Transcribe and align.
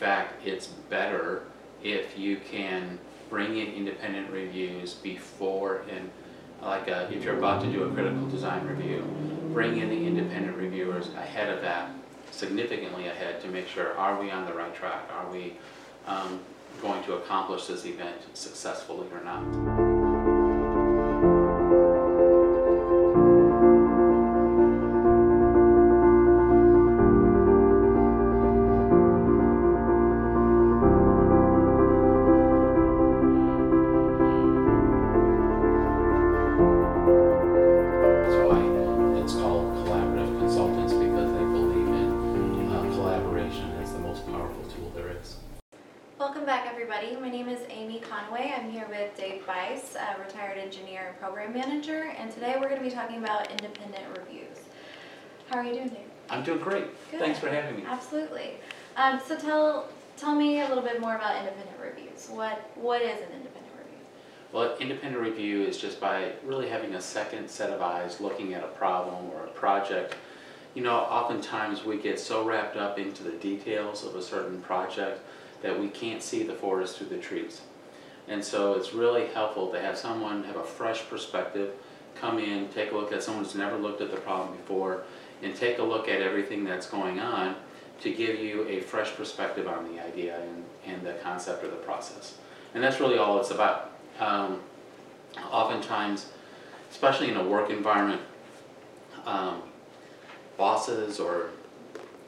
fact, 0.00 0.34
it's 0.46 0.66
better 0.66 1.42
if 1.82 2.18
you 2.18 2.38
can 2.38 2.98
bring 3.28 3.58
in 3.58 3.66
independent 3.74 4.30
reviews 4.30 4.94
before 4.94 5.82
and 5.90 6.10
like 6.62 6.88
uh, 6.88 7.06
if 7.10 7.22
you're 7.22 7.38
about 7.38 7.62
to 7.62 7.70
do 7.70 7.84
a 7.84 7.90
critical 7.90 8.26
design 8.28 8.66
review, 8.66 9.02
bring 9.52 9.78
in 9.78 9.88
the 9.88 10.06
independent 10.06 10.56
reviewers 10.56 11.08
ahead 11.14 11.48
of 11.48 11.62
that, 11.62 11.90
significantly 12.30 13.08
ahead 13.08 13.40
to 13.40 13.48
make 13.48 13.66
sure, 13.66 13.96
are 13.96 14.20
we 14.20 14.30
on 14.30 14.44
the 14.44 14.52
right 14.52 14.74
track? 14.74 15.08
Are 15.10 15.30
we 15.30 15.54
um, 16.06 16.40
going 16.82 17.02
to 17.04 17.14
accomplish 17.14 17.66
this 17.66 17.86
event 17.86 18.16
successfully 18.34 19.06
or 19.12 19.24
not? 19.24 19.99
Program 51.18 51.52
manager, 51.52 52.12
and 52.18 52.30
today 52.30 52.56
we're 52.60 52.68
going 52.68 52.80
to 52.80 52.88
be 52.88 52.94
talking 52.94 53.18
about 53.18 53.50
independent 53.50 54.04
reviews. 54.16 54.58
How 55.48 55.58
are 55.58 55.64
you 55.64 55.74
doing, 55.74 55.88
Dave? 55.88 55.98
I'm 56.28 56.44
doing 56.44 56.60
great. 56.60 56.84
Good. 57.10 57.20
Thanks 57.20 57.38
for 57.38 57.48
having 57.48 57.76
me. 57.76 57.84
Absolutely. 57.86 58.52
Um, 58.96 59.20
so 59.26 59.36
tell 59.36 59.88
tell 60.16 60.34
me 60.34 60.60
a 60.60 60.68
little 60.68 60.82
bit 60.82 61.00
more 61.00 61.16
about 61.16 61.36
independent 61.36 61.76
reviews. 61.80 62.28
What 62.28 62.70
what 62.76 63.02
is 63.02 63.18
an 63.18 63.32
independent 63.34 63.74
review? 63.76 63.98
Well, 64.52 64.76
independent 64.78 65.22
review 65.22 65.62
is 65.62 65.78
just 65.78 66.00
by 66.00 66.32
really 66.44 66.68
having 66.68 66.94
a 66.94 67.00
second 67.00 67.48
set 67.48 67.70
of 67.70 67.82
eyes 67.82 68.20
looking 68.20 68.54
at 68.54 68.62
a 68.62 68.68
problem 68.68 69.30
or 69.30 69.44
a 69.44 69.50
project. 69.50 70.14
You 70.74 70.84
know, 70.84 70.94
oftentimes 70.94 71.84
we 71.84 71.98
get 71.98 72.20
so 72.20 72.44
wrapped 72.44 72.76
up 72.76 72.98
into 72.98 73.24
the 73.24 73.32
details 73.32 74.04
of 74.04 74.14
a 74.14 74.22
certain 74.22 74.60
project 74.60 75.20
that 75.62 75.78
we 75.78 75.88
can't 75.88 76.22
see 76.22 76.44
the 76.44 76.54
forest 76.54 76.98
through 76.98 77.08
the 77.08 77.18
trees. 77.18 77.62
And 78.30 78.44
so 78.44 78.74
it's 78.74 78.94
really 78.94 79.26
helpful 79.26 79.72
to 79.72 79.80
have 79.80 79.98
someone 79.98 80.44
have 80.44 80.54
a 80.54 80.62
fresh 80.62 81.06
perspective, 81.10 81.72
come 82.14 82.38
in, 82.38 82.68
take 82.68 82.92
a 82.92 82.94
look 82.94 83.12
at 83.12 83.24
someone 83.24 83.44
who's 83.44 83.56
never 83.56 83.76
looked 83.76 84.00
at 84.00 84.12
the 84.12 84.18
problem 84.18 84.56
before, 84.56 85.02
and 85.42 85.54
take 85.54 85.78
a 85.78 85.82
look 85.82 86.08
at 86.08 86.22
everything 86.22 86.62
that's 86.62 86.86
going 86.86 87.18
on 87.18 87.56
to 88.02 88.14
give 88.14 88.38
you 88.38 88.66
a 88.68 88.80
fresh 88.80 89.14
perspective 89.16 89.66
on 89.66 89.92
the 89.92 90.00
idea 90.00 90.40
and, 90.40 90.64
and 90.86 91.04
the 91.04 91.14
concept 91.14 91.64
or 91.64 91.68
the 91.68 91.76
process. 91.76 92.38
And 92.72 92.84
that's 92.84 93.00
really 93.00 93.18
all 93.18 93.40
it's 93.40 93.50
about. 93.50 93.90
Um, 94.20 94.60
oftentimes, 95.50 96.26
especially 96.90 97.30
in 97.30 97.36
a 97.36 97.44
work 97.44 97.68
environment, 97.68 98.22
um, 99.26 99.62
bosses 100.56 101.18
or 101.18 101.50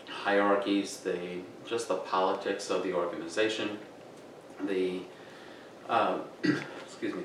hierarchies, 0.08 0.98
the 0.98 1.40
just 1.64 1.86
the 1.86 1.96
politics 1.96 2.70
of 2.70 2.82
the 2.82 2.92
organization, 2.92 3.78
the 4.66 5.00
um, 5.92 6.22
excuse 6.86 7.14
me, 7.14 7.22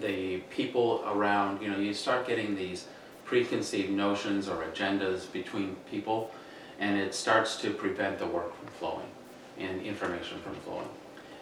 the 0.00 0.38
people 0.50 1.02
around, 1.06 1.62
you 1.62 1.70
know, 1.70 1.78
you 1.78 1.94
start 1.94 2.26
getting 2.26 2.56
these 2.56 2.88
preconceived 3.24 3.90
notions 3.90 4.48
or 4.48 4.64
agendas 4.64 5.30
between 5.32 5.76
people, 5.90 6.32
and 6.80 6.98
it 6.98 7.14
starts 7.14 7.56
to 7.58 7.70
prevent 7.70 8.18
the 8.18 8.26
work 8.26 8.54
from 8.58 8.66
flowing 8.78 9.06
and 9.58 9.80
information 9.82 10.38
from 10.40 10.54
flowing. 10.56 10.88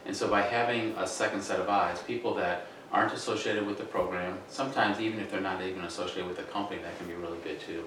And 0.06 0.14
so 0.14 0.28
by 0.28 0.42
having 0.42 0.94
a 0.98 1.06
second 1.06 1.42
set 1.42 1.58
of 1.58 1.68
eyes, 1.68 2.00
people 2.02 2.34
that 2.34 2.66
aren't 2.92 3.14
associated 3.14 3.66
with 3.66 3.78
the 3.78 3.84
program, 3.84 4.38
sometimes 4.48 5.00
even 5.00 5.18
if 5.18 5.30
they're 5.30 5.40
not 5.40 5.62
even 5.62 5.82
associated 5.84 6.26
with 6.26 6.36
the 6.36 6.44
company, 6.44 6.80
that 6.82 6.96
can 6.98 7.08
be 7.08 7.14
really 7.14 7.38
good 7.42 7.58
too, 7.58 7.84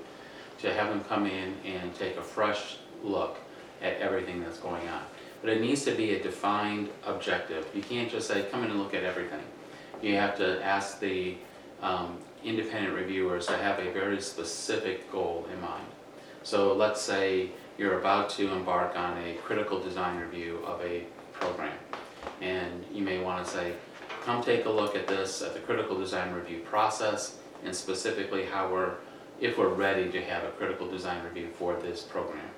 to 0.59 0.73
have 0.73 0.89
them 0.89 1.03
come 1.03 1.27
in 1.27 1.53
and 1.63 1.93
take 1.95 2.17
a 2.17 2.23
fresh 2.23 2.77
look 3.03 3.37
at 3.83 3.97
everything 3.97 4.41
that's 4.41 4.57
going 4.57 4.85
on. 4.89 5.03
But 5.41 5.51
it 5.51 5.61
needs 5.61 5.85
to 5.85 5.91
be 5.91 6.15
a 6.15 6.23
defined 6.23 6.89
objective. 7.05 7.67
You 7.73 7.81
can't 7.81 8.09
just 8.09 8.27
say, 8.27 8.43
come 8.51 8.63
in 8.63 8.71
and 8.71 8.79
look 8.79 8.93
at 8.93 9.03
everything. 9.03 9.43
You 10.01 10.15
have 10.15 10.37
to 10.37 10.63
ask 10.63 10.99
the 10.99 11.37
um, 11.81 12.17
independent 12.43 12.95
reviewers 12.95 13.45
to 13.47 13.57
have 13.57 13.79
a 13.79 13.91
very 13.91 14.21
specific 14.21 15.11
goal 15.11 15.47
in 15.53 15.61
mind. 15.61 15.85
So 16.43 16.73
let's 16.73 17.01
say 17.01 17.51
you're 17.77 17.99
about 17.99 18.29
to 18.31 18.51
embark 18.51 18.97
on 18.97 19.17
a 19.17 19.35
critical 19.35 19.79
design 19.79 20.19
review 20.19 20.59
of 20.65 20.81
a 20.81 21.05
program. 21.33 21.77
And 22.41 22.83
you 22.91 23.03
may 23.03 23.19
want 23.19 23.45
to 23.45 23.51
say, 23.51 23.73
come 24.23 24.43
take 24.43 24.65
a 24.65 24.69
look 24.69 24.95
at 24.95 25.07
this, 25.07 25.41
at 25.41 25.53
the 25.53 25.59
critical 25.59 25.97
design 25.97 26.33
review 26.33 26.59
process, 26.61 27.37
and 27.63 27.75
specifically 27.75 28.45
how 28.45 28.71
we're, 28.71 28.95
if 29.39 29.57
we're 29.57 29.69
ready 29.69 30.11
to 30.11 30.21
have 30.23 30.43
a 30.43 30.51
critical 30.51 30.89
design 30.89 31.23
review 31.23 31.49
for 31.57 31.75
this 31.75 32.01
program. 32.01 32.49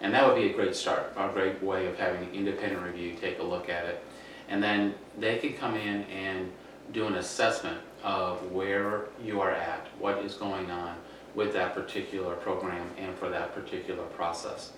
And 0.00 0.12
that 0.12 0.26
would 0.26 0.36
be 0.36 0.50
a 0.50 0.52
great 0.52 0.74
start, 0.74 1.12
a 1.16 1.28
great 1.32 1.62
way 1.62 1.86
of 1.86 1.96
having 1.98 2.22
an 2.24 2.34
independent 2.34 2.82
review 2.82 3.16
take 3.20 3.38
a 3.38 3.42
look 3.42 3.68
at 3.68 3.86
it. 3.86 4.04
And 4.48 4.62
then 4.62 4.94
they 5.18 5.38
can 5.38 5.54
come 5.54 5.74
in 5.74 6.02
and 6.04 6.52
do 6.92 7.06
an 7.06 7.14
assessment 7.14 7.78
of 8.02 8.52
where 8.52 9.06
you 9.22 9.40
are 9.40 9.50
at, 9.50 9.86
what 9.98 10.18
is 10.18 10.34
going 10.34 10.70
on 10.70 10.96
with 11.34 11.52
that 11.54 11.74
particular 11.74 12.34
program 12.36 12.88
and 12.98 13.16
for 13.16 13.28
that 13.30 13.54
particular 13.54 14.04
process. 14.08 14.72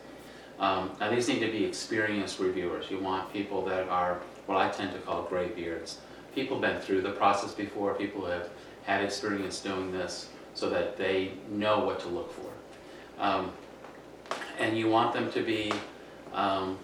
Um, 0.59 0.93
now 1.01 1.11
these 1.11 1.29
need 1.29 1.41
to 1.41 1.51
be 1.51 1.65
experienced 1.65 2.39
reviewers. 2.39 2.91
You 2.91 2.99
want 2.99 3.33
people 3.33 3.65
that 3.67 3.89
are 3.89 4.21
what 4.47 4.57
I 4.57 4.71
tend 4.71 4.93
to 4.93 4.99
call 5.01 5.25
gray 5.25 5.49
beards. 5.49 5.99
People 6.35 6.61
have 6.61 6.73
been 6.73 6.81
through 6.81 7.03
the 7.03 7.11
process 7.11 7.53
before, 7.53 7.95
people 7.95 8.25
have 8.27 8.49
had 8.85 9.03
experience 9.03 9.61
doing 9.61 9.93
this 9.93 10.29
so 10.55 10.71
that 10.71 10.97
they 10.97 11.33
know 11.51 11.81
what 11.81 12.01
to 12.01 12.09
look 12.09 12.33
for. 12.33 12.51
Um, 13.19 13.53
and 14.59 14.77
you 14.77 14.89
want 14.89 15.13
them 15.13 15.31
to 15.33 15.43
be 15.43 15.73
um, 16.33 16.79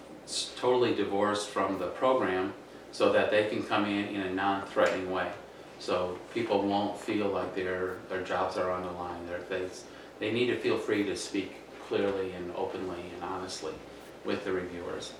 totally 0.57 0.93
divorced 0.93 1.49
from 1.49 1.79
the 1.79 1.87
program 1.87 2.53
so 2.91 3.11
that 3.11 3.31
they 3.31 3.47
can 3.47 3.63
come 3.63 3.85
in 3.85 4.05
in 4.07 4.21
a 4.21 4.33
non-threatening 4.33 5.11
way. 5.11 5.31
So 5.79 6.17
people 6.33 6.61
won't 6.61 6.99
feel 6.99 7.27
like 7.27 7.55
their, 7.55 7.97
their 8.09 8.21
jobs 8.21 8.57
are 8.57 8.71
on 8.71 8.83
the 8.83 8.91
line. 8.91 9.25
They're, 9.27 9.41
they, 9.49 9.67
they 10.19 10.31
need 10.31 10.47
to 10.47 10.57
feel 10.57 10.77
free 10.77 11.03
to 11.03 11.15
speak 11.15 11.55
clearly 11.87 12.31
and 12.33 12.53
openly 12.55 13.01
and 13.13 13.23
honestly 13.23 13.73
with 14.23 14.45
the 14.45 14.51
reviewers. 14.51 15.13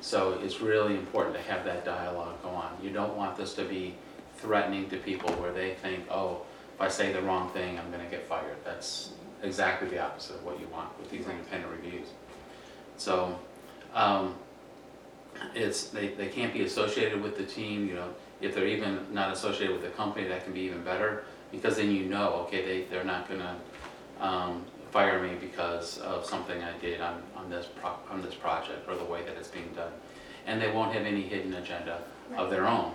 So 0.00 0.38
it's 0.42 0.60
really 0.60 0.96
important 0.96 1.36
to 1.36 1.42
have 1.42 1.64
that 1.64 1.84
dialogue 1.84 2.42
go 2.42 2.50
on. 2.50 2.76
You 2.82 2.90
don't 2.90 3.16
want 3.16 3.36
this 3.36 3.54
to 3.54 3.64
be 3.64 3.94
threatening 4.36 4.90
to 4.90 4.96
people 4.96 5.30
where 5.34 5.52
they 5.52 5.74
think, 5.74 6.04
oh, 6.10 6.42
if 6.74 6.80
I 6.80 6.88
say 6.88 7.12
the 7.12 7.22
wrong 7.22 7.50
thing, 7.50 7.78
I'm 7.78 7.90
going 7.90 8.04
to 8.04 8.10
get 8.10 8.26
fired. 8.26 8.56
That's 8.64 9.10
exactly 9.42 9.88
the 9.88 10.00
opposite 10.02 10.36
of 10.36 10.44
what 10.44 10.58
you 10.60 10.66
want 10.68 10.96
with 10.98 11.10
these 11.10 11.26
independent 11.26 11.72
reviews. 11.72 12.08
So, 12.96 13.38
um, 13.94 14.34
it's, 15.54 15.88
they, 15.88 16.08
they 16.08 16.28
can't 16.28 16.52
be 16.52 16.62
associated 16.62 17.20
with 17.20 17.36
the 17.36 17.44
team, 17.44 17.88
you 17.88 17.94
know, 17.94 18.08
if 18.40 18.54
they're 18.54 18.66
even 18.66 19.06
not 19.12 19.32
associated 19.32 19.72
with 19.72 19.82
the 19.82 19.90
company, 19.90 20.26
that 20.28 20.44
can 20.44 20.52
be 20.52 20.60
even 20.60 20.82
better, 20.82 21.24
because 21.50 21.76
then 21.76 21.90
you 21.90 22.04
know, 22.04 22.34
okay, 22.46 22.64
they, 22.64 22.84
they're 22.84 23.04
not 23.04 23.28
gonna, 23.28 23.56
um, 24.20 24.64
fire 24.90 25.22
me 25.22 25.34
because 25.40 25.98
of 25.98 26.24
something 26.24 26.62
I 26.62 26.76
did 26.78 27.00
on, 27.00 27.22
on 27.34 27.48
this 27.48 27.66
pro, 27.80 27.92
on 28.10 28.20
this 28.20 28.34
project, 28.34 28.86
or 28.88 28.94
the 28.94 29.04
way 29.04 29.22
that 29.22 29.36
it's 29.36 29.48
being 29.48 29.70
done. 29.74 29.92
And 30.46 30.60
they 30.60 30.70
won't 30.70 30.92
have 30.92 31.06
any 31.06 31.22
hidden 31.22 31.54
agenda 31.54 32.02
of 32.36 32.50
their 32.50 32.66
own, 32.66 32.92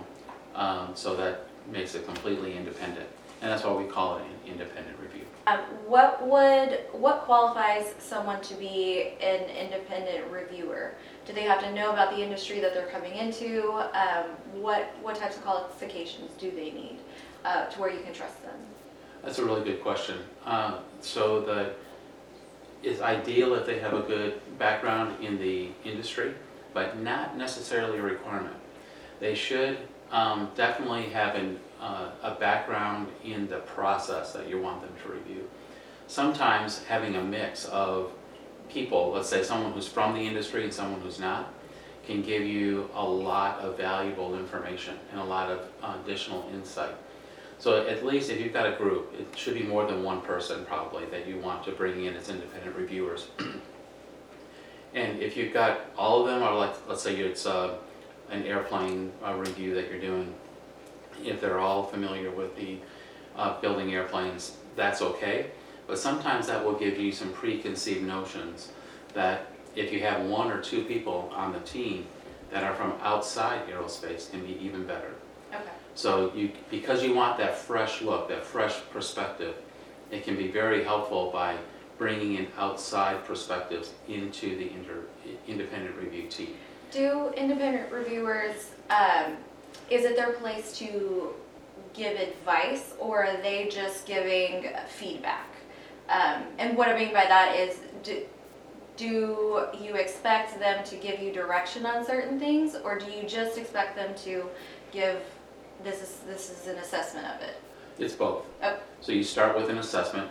um, 0.54 0.90
so 0.94 1.16
that 1.16 1.46
makes 1.70 1.94
it 1.94 2.06
completely 2.06 2.56
independent, 2.56 3.08
and 3.40 3.50
that's 3.50 3.64
why 3.64 3.72
we 3.72 3.84
call 3.84 4.18
it 4.18 4.22
an 4.22 4.52
independent 4.52 4.98
review. 4.98 5.24
Um, 5.46 5.60
what 5.86 6.26
would 6.26 6.80
what 6.92 7.22
qualifies 7.22 7.94
someone 7.98 8.40
to 8.42 8.54
be 8.54 9.14
an 9.20 9.44
independent 9.48 10.30
reviewer? 10.30 10.94
Do 11.26 11.32
they 11.32 11.44
have 11.44 11.60
to 11.60 11.72
know 11.74 11.92
about 11.92 12.14
the 12.14 12.22
industry 12.22 12.60
that 12.60 12.74
they're 12.74 12.88
coming 12.88 13.14
into? 13.14 13.72
Um, 13.72 14.26
what 14.52 14.94
what 15.02 15.16
types 15.16 15.36
of 15.36 15.44
qualifications 15.44 16.32
do 16.38 16.50
they 16.50 16.70
need 16.70 16.98
uh, 17.44 17.66
to 17.66 17.80
where 17.80 17.90
you 17.90 18.00
can 18.00 18.12
trust 18.12 18.42
them? 18.42 18.56
That's 19.22 19.38
a 19.38 19.44
really 19.44 19.64
good 19.64 19.82
question. 19.82 20.18
Uh, 20.44 20.80
so 21.00 21.40
the 21.40 21.72
it's 22.82 23.00
ideal 23.00 23.54
if 23.54 23.66
they 23.66 23.78
have 23.78 23.94
a 23.94 24.02
good 24.02 24.40
background 24.58 25.22
in 25.24 25.38
the 25.38 25.70
industry, 25.84 26.34
but 26.74 26.98
not 26.98 27.36
necessarily 27.36 27.98
a 27.98 28.02
requirement. 28.02 28.54
They 29.18 29.34
should 29.34 29.78
um, 30.12 30.50
definitely 30.54 31.04
have 31.10 31.34
an 31.34 31.58
uh, 31.80 32.10
a 32.22 32.34
background 32.34 33.08
in 33.24 33.48
the 33.48 33.58
process 33.58 34.32
that 34.32 34.48
you 34.48 34.60
want 34.60 34.80
them 34.80 34.92
to 35.02 35.12
review. 35.12 35.48
Sometimes 36.06 36.84
having 36.84 37.16
a 37.16 37.22
mix 37.22 37.66
of 37.66 38.12
people, 38.68 39.12
let's 39.14 39.28
say 39.28 39.42
someone 39.42 39.72
who's 39.72 39.88
from 39.88 40.14
the 40.14 40.20
industry 40.20 40.64
and 40.64 40.72
someone 40.72 41.00
who's 41.00 41.20
not, 41.20 41.52
can 42.06 42.22
give 42.22 42.42
you 42.42 42.88
a 42.94 43.04
lot 43.04 43.58
of 43.60 43.76
valuable 43.76 44.38
information 44.38 44.98
and 45.10 45.20
a 45.20 45.24
lot 45.24 45.50
of 45.50 45.68
additional 46.02 46.48
insight. 46.54 46.94
So 47.58 47.86
at 47.86 48.04
least 48.04 48.30
if 48.30 48.40
you've 48.40 48.52
got 48.52 48.66
a 48.66 48.76
group, 48.76 49.14
it 49.18 49.36
should 49.36 49.54
be 49.54 49.62
more 49.62 49.86
than 49.86 50.02
one 50.02 50.20
person 50.22 50.64
probably 50.64 51.04
that 51.06 51.26
you 51.26 51.38
want 51.38 51.64
to 51.64 51.72
bring 51.72 52.04
in 52.04 52.14
as 52.14 52.28
independent 52.28 52.76
reviewers. 52.76 53.28
And 54.94 55.20
if 55.20 55.36
you've 55.36 55.52
got 55.52 55.80
all 55.96 56.22
of 56.22 56.28
them, 56.28 56.42
or 56.42 56.54
like, 56.54 56.74
let's 56.88 57.02
say 57.02 57.14
it's 57.16 57.46
uh, 57.46 57.76
an 58.30 58.44
airplane 58.44 59.12
uh, 59.24 59.34
review 59.34 59.74
that 59.74 59.90
you're 59.90 60.00
doing, 60.00 60.34
if 61.24 61.40
they're 61.40 61.58
all 61.58 61.84
familiar 61.84 62.30
with 62.30 62.56
the 62.56 62.78
uh, 63.36 63.60
building 63.60 63.94
airplanes, 63.94 64.56
that's 64.76 65.02
okay. 65.02 65.50
But 65.86 65.98
sometimes 65.98 66.46
that 66.48 66.64
will 66.64 66.74
give 66.74 66.98
you 66.98 67.12
some 67.12 67.32
preconceived 67.32 68.02
notions 68.02 68.72
that 69.14 69.52
if 69.74 69.92
you 69.92 70.00
have 70.00 70.24
one 70.26 70.50
or 70.50 70.60
two 70.60 70.84
people 70.84 71.32
on 71.34 71.52
the 71.52 71.60
team 71.60 72.06
that 72.50 72.64
are 72.64 72.74
from 72.74 72.94
outside 73.02 73.66
aerospace 73.68 74.30
can 74.30 74.44
be 74.44 74.58
even 74.60 74.86
better. 74.86 75.14
Okay. 75.52 75.62
So 75.94 76.32
you, 76.34 76.50
because 76.70 77.02
you 77.02 77.14
want 77.14 77.38
that 77.38 77.56
fresh 77.56 78.02
look, 78.02 78.28
that 78.28 78.44
fresh 78.44 78.76
perspective, 78.90 79.54
it 80.10 80.24
can 80.24 80.36
be 80.36 80.48
very 80.48 80.84
helpful 80.84 81.30
by 81.30 81.56
bringing 81.98 82.34
in 82.34 82.46
outside 82.56 83.24
perspectives 83.24 83.92
into 84.08 84.56
the 84.56 84.70
inter, 84.72 85.02
independent 85.46 85.96
review 85.96 86.28
team. 86.28 86.54
Do 86.90 87.32
independent 87.36 87.92
reviewers, 87.92 88.70
um, 88.88 89.36
is 89.90 90.04
it 90.04 90.16
their 90.16 90.32
place 90.32 90.76
to 90.78 91.34
give 91.94 92.18
advice 92.18 92.94
or 92.98 93.24
are 93.24 93.36
they 93.38 93.68
just 93.70 94.06
giving 94.06 94.70
feedback? 94.88 95.48
Um, 96.08 96.44
and 96.58 96.76
what 96.76 96.88
I 96.88 96.98
mean 96.98 97.12
by 97.12 97.24
that 97.26 97.56
is, 97.56 97.80
do, 98.02 98.22
do 98.96 99.66
you 99.80 99.94
expect 99.94 100.58
them 100.58 100.84
to 100.84 100.96
give 100.96 101.20
you 101.20 101.32
direction 101.32 101.86
on 101.86 102.04
certain 102.04 102.38
things 102.38 102.74
or 102.74 102.98
do 102.98 103.06
you 103.10 103.28
just 103.28 103.58
expect 103.58 103.96
them 103.96 104.14
to 104.24 104.48
give, 104.92 105.20
this 105.84 106.02
is, 106.02 106.16
this 106.26 106.50
is 106.50 106.66
an 106.66 106.76
assessment 106.78 107.26
of 107.26 107.42
it? 107.42 107.56
It's 107.98 108.14
both. 108.14 108.46
Oh. 108.62 108.78
So 109.00 109.12
you 109.12 109.24
start 109.24 109.56
with 109.56 109.70
an 109.70 109.78
assessment, 109.78 110.30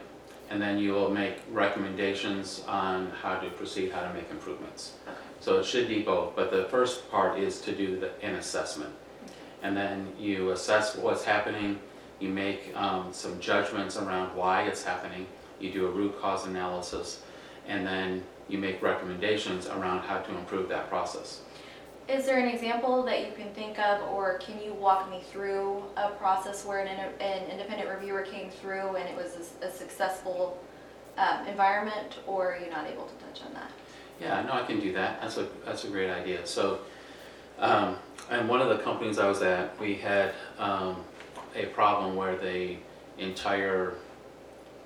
and 0.50 0.62
then 0.62 0.78
you 0.78 0.94
will 0.94 1.10
make 1.10 1.36
recommendations 1.52 2.64
on 2.68 3.12
how 3.22 3.36
to 3.40 3.50
proceed, 3.50 3.92
how 3.92 4.02
to 4.02 4.14
make 4.14 4.30
improvements. 4.32 4.94
Okay. 5.06 5.18
So 5.42 5.60
it 5.60 5.66
should 5.66 5.88
be 5.88 6.02
both, 6.02 6.36
but 6.36 6.50
the 6.50 6.64
first 6.66 7.12
part 7.12 7.38
is 7.38 7.60
to 7.62 7.76
do 7.76 8.00
the, 8.00 8.12
an 8.24 8.36
assessment. 8.36 8.94
And 9.64 9.76
then 9.76 10.14
you 10.20 10.52
assess 10.52 10.96
what's 10.96 11.24
happening, 11.24 11.80
you 12.20 12.30
make 12.30 12.76
um, 12.76 13.12
some 13.12 13.40
judgments 13.40 13.98
around 13.98 14.36
why 14.36 14.64
it's 14.64 14.84
happening, 14.84 15.26
you 15.60 15.72
do 15.72 15.88
a 15.88 15.92
root 15.92 16.20
cause 16.22 16.46
analysis, 16.46 17.24
and 17.68 17.86
then 17.86 18.24
you 18.48 18.58
make 18.58 18.82
recommendations 18.82 19.68
around 19.68 20.00
how 20.02 20.20
to 20.20 20.38
improve 20.38 20.70
that 20.70 20.90
process. 20.90 21.42
Is 22.08 22.26
there 22.26 22.40
an 22.40 22.48
example 22.48 23.04
that 23.04 23.26
you 23.26 23.34
can 23.34 23.54
think 23.54 23.78
of, 23.80 24.02
or 24.14 24.38
can 24.38 24.62
you 24.64 24.74
walk 24.74 25.10
me 25.10 25.22
through 25.30 25.84
a 25.98 26.12
process 26.12 26.66
where 26.66 26.80
an, 26.80 26.88
an 27.20 27.52
independent 27.52 27.90
reviewer 27.90 28.22
came 28.22 28.50
through 28.50 28.96
and 28.96 29.10
it 29.10 29.16
was 29.18 29.52
a 29.62 29.70
successful 29.70 30.58
um, 31.18 31.46
environment, 31.48 32.20
or 32.26 32.54
are 32.54 32.60
you 32.60 32.70
not 32.70 32.88
able 32.88 33.06
to 33.06 33.26
touch 33.26 33.46
on 33.46 33.54
that? 33.56 33.72
Yeah, 34.22 34.42
no, 34.44 34.54
I 34.54 34.64
can 34.64 34.80
do 34.80 34.94
that. 34.94 35.20
That's 35.22 35.38
a, 35.38 35.48
that's 35.66 35.84
a 35.84 35.90
great 35.90 36.10
idea. 36.10 36.46
So, 36.48 36.80
um, 37.60 37.96
and 38.30 38.48
one 38.50 38.62
of 38.62 38.70
the 38.70 38.78
companies 38.84 39.20
I 39.20 39.28
was 39.28 39.42
at, 39.42 39.80
we 39.80 39.96
had, 39.96 40.34
um, 40.60 40.98
a 41.56 41.66
problem 41.68 42.16
where 42.16 42.38
the 42.38 42.78
entire, 43.18 43.94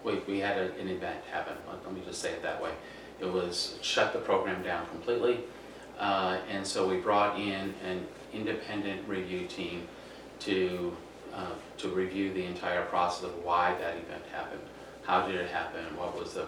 we, 0.03 0.15
we 0.27 0.39
had 0.39 0.57
a- 0.57 0.73
an 0.79 0.87
event 0.87 1.17
happen, 1.31 1.55
let 1.67 1.83
let 1.85 1.93
me 1.93 2.01
just 2.05 2.21
say 2.21 2.31
it 2.31 2.41
that 2.43 2.61
way. 2.61 2.71
It 3.19 3.25
was 3.25 3.77
shut 3.81 4.13
the 4.13 4.19
program 4.19 4.63
down 4.63 4.87
completely, 4.87 5.41
uh, 5.99 6.37
and 6.49 6.65
so 6.65 6.87
we 6.87 6.97
brought 6.97 7.37
in 7.39 7.73
an 7.85 8.07
independent 8.33 9.07
review 9.07 9.47
team 9.47 9.87
to, 10.39 10.95
uh, 11.35 11.47
to 11.77 11.89
review 11.89 12.33
the 12.33 12.45
entire 12.45 12.85
process 12.85 13.25
of 13.25 13.43
why 13.43 13.75
that 13.79 13.97
event 13.97 14.23
happened. 14.31 14.61
How 15.03 15.25
did 15.27 15.35
it 15.35 15.49
happen, 15.49 15.83
what 15.97 16.17
was 16.17 16.33
the, 16.35 16.47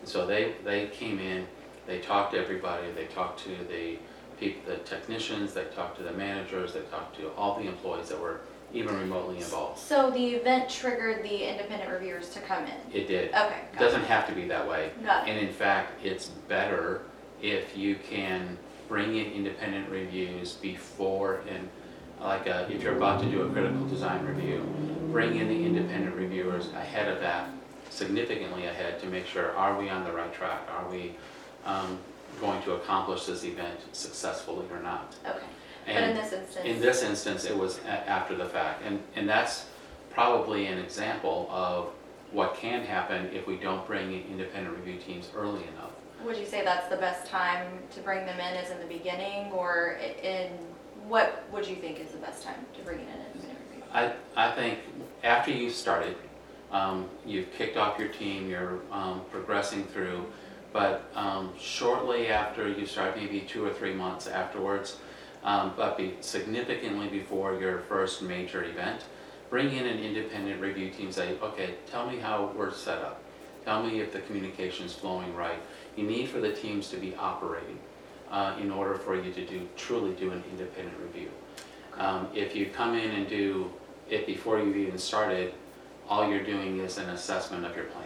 and 0.00 0.08
so 0.08 0.26
they, 0.26 0.54
they 0.64 0.88
came 0.88 1.18
in, 1.18 1.46
they 1.86 1.98
talked 2.00 2.32
to 2.34 2.38
everybody, 2.38 2.90
they 2.92 3.06
talked 3.06 3.40
to 3.44 3.50
the 3.68 3.98
the 4.50 4.76
technicians, 4.78 5.54
they 5.54 5.64
talked 5.64 5.96
to 5.98 6.02
the 6.02 6.12
managers, 6.12 6.72
they 6.74 6.80
talked 6.82 7.16
to 7.16 7.28
all 7.36 7.58
the 7.60 7.66
employees 7.66 8.08
that 8.08 8.20
were 8.20 8.40
even 8.74 8.98
remotely 8.98 9.36
involved. 9.36 9.78
So 9.78 10.10
the 10.10 10.26
event 10.34 10.68
triggered 10.70 11.22
the 11.22 11.50
independent 11.50 11.90
reviewers 11.90 12.30
to 12.30 12.40
come 12.40 12.64
in? 12.64 12.74
It 12.92 13.06
did. 13.06 13.28
Okay, 13.30 13.60
It 13.72 13.72
got 13.72 13.80
doesn't 13.80 14.04
have 14.04 14.26
to 14.28 14.34
be 14.34 14.46
that 14.48 14.66
way. 14.66 14.90
got 15.04 15.28
it. 15.28 15.30
And 15.30 15.46
in 15.46 15.52
fact, 15.52 15.92
it's 16.04 16.28
better 16.48 17.02
if 17.42 17.76
you 17.76 17.96
can 17.96 18.56
bring 18.88 19.16
in 19.16 19.32
independent 19.32 19.88
reviews 19.90 20.54
before 20.54 21.40
and, 21.48 21.68
like, 22.20 22.46
uh, 22.46 22.66
if 22.70 22.82
you're 22.82 22.96
about 22.96 23.20
to 23.22 23.30
do 23.30 23.42
a 23.42 23.50
critical 23.50 23.84
design 23.86 24.24
review, 24.24 24.60
bring 25.10 25.36
in 25.36 25.48
the 25.48 25.64
independent 25.66 26.14
reviewers 26.16 26.68
ahead 26.72 27.08
of 27.08 27.20
that, 27.20 27.50
significantly 27.90 28.66
ahead, 28.66 28.98
to 29.00 29.06
make 29.06 29.26
sure, 29.26 29.54
are 29.56 29.78
we 29.78 29.90
on 29.90 30.04
the 30.04 30.12
right 30.12 30.32
track? 30.32 30.62
Are 30.70 30.88
we 30.90 31.14
um, 31.66 31.98
going 32.40 32.62
to 32.62 32.72
accomplish 32.74 33.26
this 33.26 33.44
event 33.44 33.78
successfully 33.92 34.64
or 34.70 34.80
not? 34.80 35.14
Okay, 35.26 35.38
but 35.86 35.90
in 35.94 35.96
And 36.04 36.18
this 36.18 36.32
instance? 36.32 36.64
in 36.66 36.80
this 36.80 37.02
instance, 37.02 37.44
it 37.44 37.56
was 37.56 37.78
a- 37.86 37.88
after 38.08 38.34
the 38.34 38.46
fact. 38.46 38.82
And, 38.84 39.00
and 39.16 39.28
that's 39.28 39.66
probably 40.10 40.66
an 40.66 40.78
example 40.78 41.48
of 41.50 41.88
what 42.32 42.56
can 42.56 42.84
happen 42.84 43.30
if 43.32 43.46
we 43.46 43.56
don't 43.56 43.86
bring 43.86 44.12
in 44.12 44.22
independent 44.30 44.76
review 44.76 44.98
teams 45.00 45.30
early 45.36 45.62
enough. 45.74 45.90
Would 46.24 46.36
you 46.36 46.46
say 46.46 46.64
that's 46.64 46.88
the 46.88 46.96
best 46.96 47.26
time 47.26 47.66
to 47.94 48.00
bring 48.00 48.24
them 48.26 48.38
in 48.38 48.54
is 48.56 48.70
in 48.70 48.78
the 48.78 48.86
beginning, 48.86 49.50
or 49.52 49.98
i- 50.00 50.04
in, 50.24 50.52
what 51.08 51.44
would 51.52 51.66
you 51.66 51.76
think 51.76 51.98
is 52.00 52.12
the 52.12 52.18
best 52.18 52.42
time 52.44 52.64
to 52.76 52.82
bring 52.82 53.00
in 53.00 53.08
an 53.08 53.20
independent 53.34 53.58
review? 53.70 53.84
I, 53.92 54.12
I 54.36 54.52
think 54.52 54.78
after 55.24 55.50
you've 55.50 55.74
started, 55.74 56.16
um, 56.70 57.08
you've 57.26 57.52
kicked 57.52 57.76
off 57.76 57.98
your 57.98 58.08
team, 58.08 58.48
you're 58.48 58.78
um, 58.92 59.22
progressing 59.30 59.84
through, 59.86 60.24
but 60.72 61.10
um, 61.14 61.52
shortly 61.58 62.28
after 62.28 62.68
you 62.68 62.86
start, 62.86 63.16
maybe 63.16 63.40
two 63.40 63.64
or 63.64 63.72
three 63.72 63.94
months 63.94 64.26
afterwards, 64.26 64.96
um, 65.44 65.74
but 65.76 65.96
be 65.96 66.14
significantly 66.20 67.08
before 67.08 67.58
your 67.58 67.80
first 67.80 68.22
major 68.22 68.64
event, 68.64 69.04
bring 69.50 69.72
in 69.72 69.86
an 69.86 69.98
independent 69.98 70.60
review 70.60 70.90
team, 70.90 71.12
say, 71.12 71.36
okay, 71.42 71.74
tell 71.90 72.08
me 72.08 72.18
how 72.18 72.52
we're 72.56 72.72
set 72.72 72.98
up. 72.98 73.22
Tell 73.64 73.82
me 73.82 74.00
if 74.00 74.12
the 74.12 74.20
communication 74.20 74.86
is 74.86 74.94
flowing 74.94 75.34
right. 75.34 75.58
You 75.96 76.04
need 76.04 76.28
for 76.28 76.40
the 76.40 76.52
teams 76.52 76.88
to 76.90 76.96
be 76.96 77.14
operating 77.16 77.78
uh, 78.30 78.56
in 78.60 78.70
order 78.70 78.94
for 78.94 79.14
you 79.14 79.32
to 79.32 79.46
do, 79.46 79.68
truly 79.76 80.12
do 80.14 80.32
an 80.32 80.42
independent 80.50 80.96
review. 81.00 81.28
Um, 81.98 82.28
If 82.34 82.56
you 82.56 82.66
come 82.66 82.94
in 82.94 83.10
and 83.10 83.28
do 83.28 83.70
it 84.08 84.26
before 84.26 84.58
you've 84.58 84.76
even 84.76 84.98
started, 84.98 85.52
all 86.08 86.28
you're 86.28 86.42
doing 86.42 86.78
is 86.80 86.98
an 86.98 87.10
assessment 87.10 87.64
of 87.64 87.76
your 87.76 87.84
plan. 87.86 88.01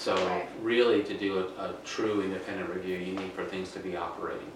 So 0.00 0.14
Right. 0.14 0.48
really, 0.62 1.02
to 1.02 1.14
do 1.14 1.40
a, 1.40 1.62
a 1.62 1.74
true 1.84 2.22
independent 2.22 2.70
review, 2.70 2.96
you 2.96 3.12
need 3.12 3.32
for 3.32 3.44
things 3.44 3.70
to 3.72 3.80
be 3.80 3.98
operating. 3.98 4.50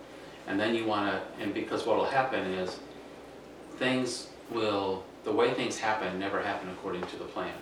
And 0.46 0.58
then 0.58 0.75
you 0.75 0.87
wanna, 0.87 1.20
and 1.38 1.52
because 1.52 1.85
what'll 1.85 2.06
happen 2.06 2.46
is, 2.55 2.79
things 3.77 4.29
will, 4.51 5.05
the 5.24 5.32
way 5.32 5.53
things 5.53 5.79
happen 5.79 6.19
never 6.19 6.43
happen 6.43 6.70
according 6.70 7.03
to 7.03 7.17
the 7.19 7.24
plan. 7.24 7.53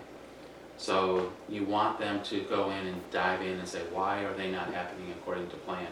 So 0.77 1.33
you 1.49 1.65
want 1.65 1.99
them 1.99 2.23
to 2.23 2.43
go 2.43 2.71
in 2.71 2.87
and 2.87 3.11
dive 3.11 3.43
in 3.43 3.59
and 3.59 3.67
say, 3.67 3.81
why 3.91 4.21
are 4.21 4.35
they 4.35 4.49
not 4.49 4.73
happening 4.73 5.11
according 5.19 5.49
to 5.51 5.57
plan? 5.57 5.89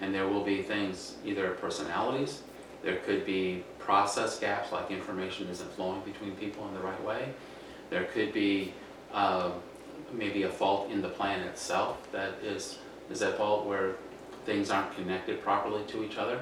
And 0.00 0.14
there 0.14 0.26
will 0.26 0.42
be 0.42 0.62
things, 0.62 1.16
either 1.22 1.50
personalities, 1.50 2.42
there 2.82 2.96
could 2.96 3.26
be 3.26 3.62
process 3.78 4.38
gaps, 4.38 4.72
like 4.72 4.90
information 4.90 5.48
isn't 5.48 5.70
flowing 5.72 6.00
between 6.00 6.32
people 6.36 6.66
in 6.68 6.72
the 6.72 6.80
right 6.80 7.04
way. 7.04 7.34
There 7.90 8.04
could 8.04 8.32
be 8.32 8.72
um, 9.12 9.52
maybe 10.12 10.44
a 10.44 10.50
fault 10.50 10.90
in 10.90 11.02
the 11.02 11.08
plan 11.08 11.40
itself 11.40 12.10
that 12.12 12.34
is, 12.42 12.78
is 13.10 13.22
at 13.22 13.36
fault 13.36 13.66
where 13.66 13.94
things 14.44 14.70
aren't 14.70 14.94
connected 14.94 15.42
properly 15.42 15.82
to 15.88 16.04
each 16.04 16.16
other. 16.16 16.40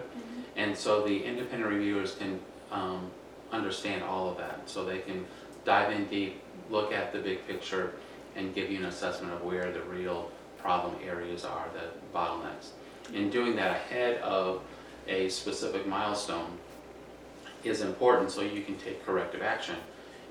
And 0.57 0.77
so 0.77 1.03
the 1.07 1.25
independent 1.25 1.71
reviewers 1.71 2.15
can 2.15 2.41
um, 2.71 3.11
understand 3.53 4.03
all 4.03 4.31
of 4.31 4.37
that, 4.39 4.69
so 4.69 4.85
they 4.85 4.99
can 4.99 5.27
dive 5.65 5.93
in 5.93 6.07
deep, 6.07 6.41
look 6.71 6.93
at 6.93 7.13
the 7.13 7.19
big 7.19 7.47
picture, 7.47 7.95
and 8.37 8.55
give 8.55 8.71
you 8.71 8.79
an 8.79 8.87
assessment 8.87 9.33
of 9.33 9.43
where 9.43 9.73
the 9.73 9.83
real 9.83 10.31
problem 10.59 10.95
areas 11.05 11.45
are, 11.45 11.67
the 11.75 12.17
bottlenecks. 12.17 12.71
In 13.15 13.31
doing 13.31 13.57
that 13.57 13.71
ahead 13.71 14.21
of 14.21 14.63
a 15.07 15.29
specific 15.29 15.87
milestone 15.87 16.59
is 17.65 17.81
important 17.81 18.31
so 18.31 18.43
you 18.43 18.63
can 18.63 18.77
take 18.77 19.05
corrective 19.05 19.43
action 19.43 19.77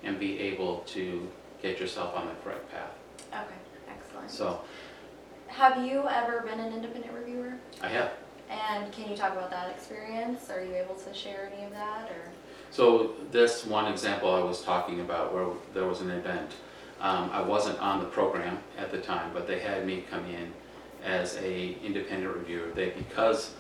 and 0.04 0.20
be 0.20 0.40
able 0.40 0.80
to 0.80 1.28
get 1.62 1.80
yourself 1.80 2.16
on 2.16 2.28
the 2.28 2.34
correct 2.44 2.70
path. 2.72 2.92
Okay, 3.34 3.56
excellent. 3.90 4.30
So 4.30 4.62
Have 5.48 5.86
you 5.86 6.08
ever 6.08 6.42
been 6.42 6.60
an 6.60 6.74
independent 6.74 7.14
reviewer? 7.14 7.54
I 7.82 7.88
have 7.90 8.12
And 8.50 8.92
can 8.92 9.10
you 9.10 9.16
talk 9.18 9.34
about 9.34 9.50
that 9.52 9.70
experience? 9.70 10.50
Are 10.50 10.64
you 10.64 10.76
able 10.76 10.96
to 10.96 11.14
share 11.14 11.52
any 11.54 11.66
of 11.66 11.72
that, 11.72 12.10
or? 12.12 12.32
So 12.72 13.14
this 13.32 13.66
one 13.66 13.92
example 13.92 14.34
I 14.34 14.44
was 14.44 14.62
talking 14.62 15.00
about 15.02 15.34
where 15.34 15.48
there 15.74 15.86
was 15.86 16.02
an 16.02 16.12
event, 16.12 16.52
um, 17.00 17.30
I 17.32 17.42
wasn't 17.42 17.80
on 17.80 18.00
the 18.00 18.06
program 18.06 18.60
at 18.78 18.92
the 18.92 18.98
time, 18.98 19.32
but 19.34 19.48
they 19.48 19.60
had 19.60 19.86
me 19.86 20.04
come 20.10 20.26
in 20.26 20.52
as 21.04 21.38
a 21.38 21.78
independent 21.84 22.36
reviewer. 22.36 22.72
They, 22.74 22.90
because 22.90 23.54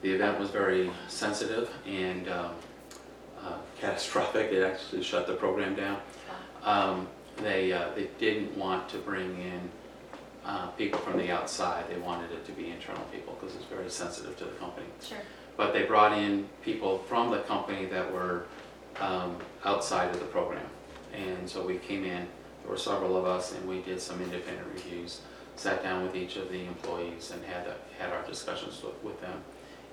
the 0.00 0.10
event 0.10 0.38
was 0.38 0.50
very 0.50 0.90
sensitive 1.08 1.70
and 1.86 2.28
um, 2.28 2.50
uh, 3.44 3.56
catastrophic, 3.80 4.52
it 4.52 4.62
actually 4.62 5.02
shut 5.02 5.26
the 5.26 5.34
program 5.34 5.74
down. 5.74 6.00
Um, 6.64 7.08
They, 7.42 7.72
uh, 7.72 7.90
they 7.94 8.08
didn't 8.18 8.56
want 8.56 8.88
to 8.90 8.98
bring 8.98 9.36
in 9.40 9.70
uh, 10.44 10.68
people 10.68 11.00
from 11.00 11.18
the 11.18 11.30
outside. 11.30 11.88
They 11.88 11.98
wanted 11.98 12.30
it 12.32 12.44
to 12.46 12.52
be 12.52 12.70
internal 12.70 13.02
people 13.12 13.36
because 13.40 13.56
it's 13.56 13.64
very 13.66 13.90
sensitive 13.90 14.36
to 14.38 14.44
the 14.44 14.50
company. 14.52 14.86
Sure. 15.02 15.18
But 15.56 15.72
they 15.72 15.82
brought 15.84 16.16
in 16.16 16.48
people 16.62 16.98
from 17.08 17.30
the 17.30 17.40
company 17.40 17.86
that 17.86 18.10
were 18.12 18.44
um, 19.00 19.36
outside 19.64 20.10
of 20.10 20.18
the 20.20 20.26
program. 20.26 20.66
And 21.12 21.48
so 21.48 21.64
we 21.66 21.76
came 21.78 22.04
in, 22.04 22.26
there 22.62 22.70
were 22.70 22.76
several 22.76 23.16
of 23.16 23.26
us, 23.26 23.52
and 23.52 23.68
we 23.68 23.80
did 23.82 24.00
some 24.00 24.20
independent 24.22 24.66
reviews, 24.72 25.20
sat 25.56 25.82
down 25.82 26.02
with 26.04 26.16
each 26.16 26.36
of 26.36 26.50
the 26.50 26.64
employees 26.64 27.32
and 27.34 27.44
had, 27.44 27.66
a- 27.66 28.02
had 28.02 28.12
our 28.12 28.22
discussions 28.26 28.82
with, 28.82 29.02
with 29.04 29.20
them 29.20 29.38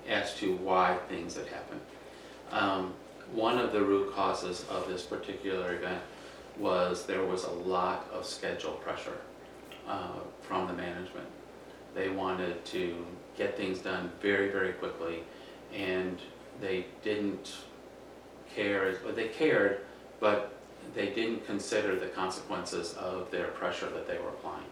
as 0.08 0.34
to 0.36 0.56
why 0.56 0.96
things 1.08 1.36
had 1.36 1.46
happened. 1.48 1.80
Um, 2.52 2.94
One 3.32 3.58
of 3.58 3.72
the 3.72 3.80
root 3.82 4.14
causes 4.14 4.64
of 4.70 4.88
this 4.88 5.02
particular 5.02 5.74
event 5.74 6.00
was 6.58 7.06
there 7.06 7.24
was 7.24 7.44
a 7.44 7.50
lot 7.50 8.08
of 8.12 8.24
schedule 8.24 8.72
pressure 8.72 9.18
uh, 9.88 10.20
from 10.42 10.66
the 10.66 10.72
management. 10.72 11.26
They 11.94 12.08
wanted 12.08 12.64
to 12.66 13.04
get 13.36 13.56
things 13.56 13.78
done 13.78 14.10
very, 14.20 14.50
very 14.50 14.72
quickly, 14.72 15.24
and 15.74 16.18
they 16.60 16.86
didn't 17.02 17.56
care, 18.54 18.96
but 19.04 19.16
they 19.16 19.28
cared, 19.28 19.80
but 20.20 20.56
they 20.94 21.10
didn't 21.10 21.46
consider 21.46 21.98
the 21.98 22.06
consequences 22.06 22.94
of 22.94 23.30
their 23.30 23.48
pressure 23.48 23.88
that 23.90 24.06
they 24.06 24.18
were 24.18 24.28
applying 24.28 24.64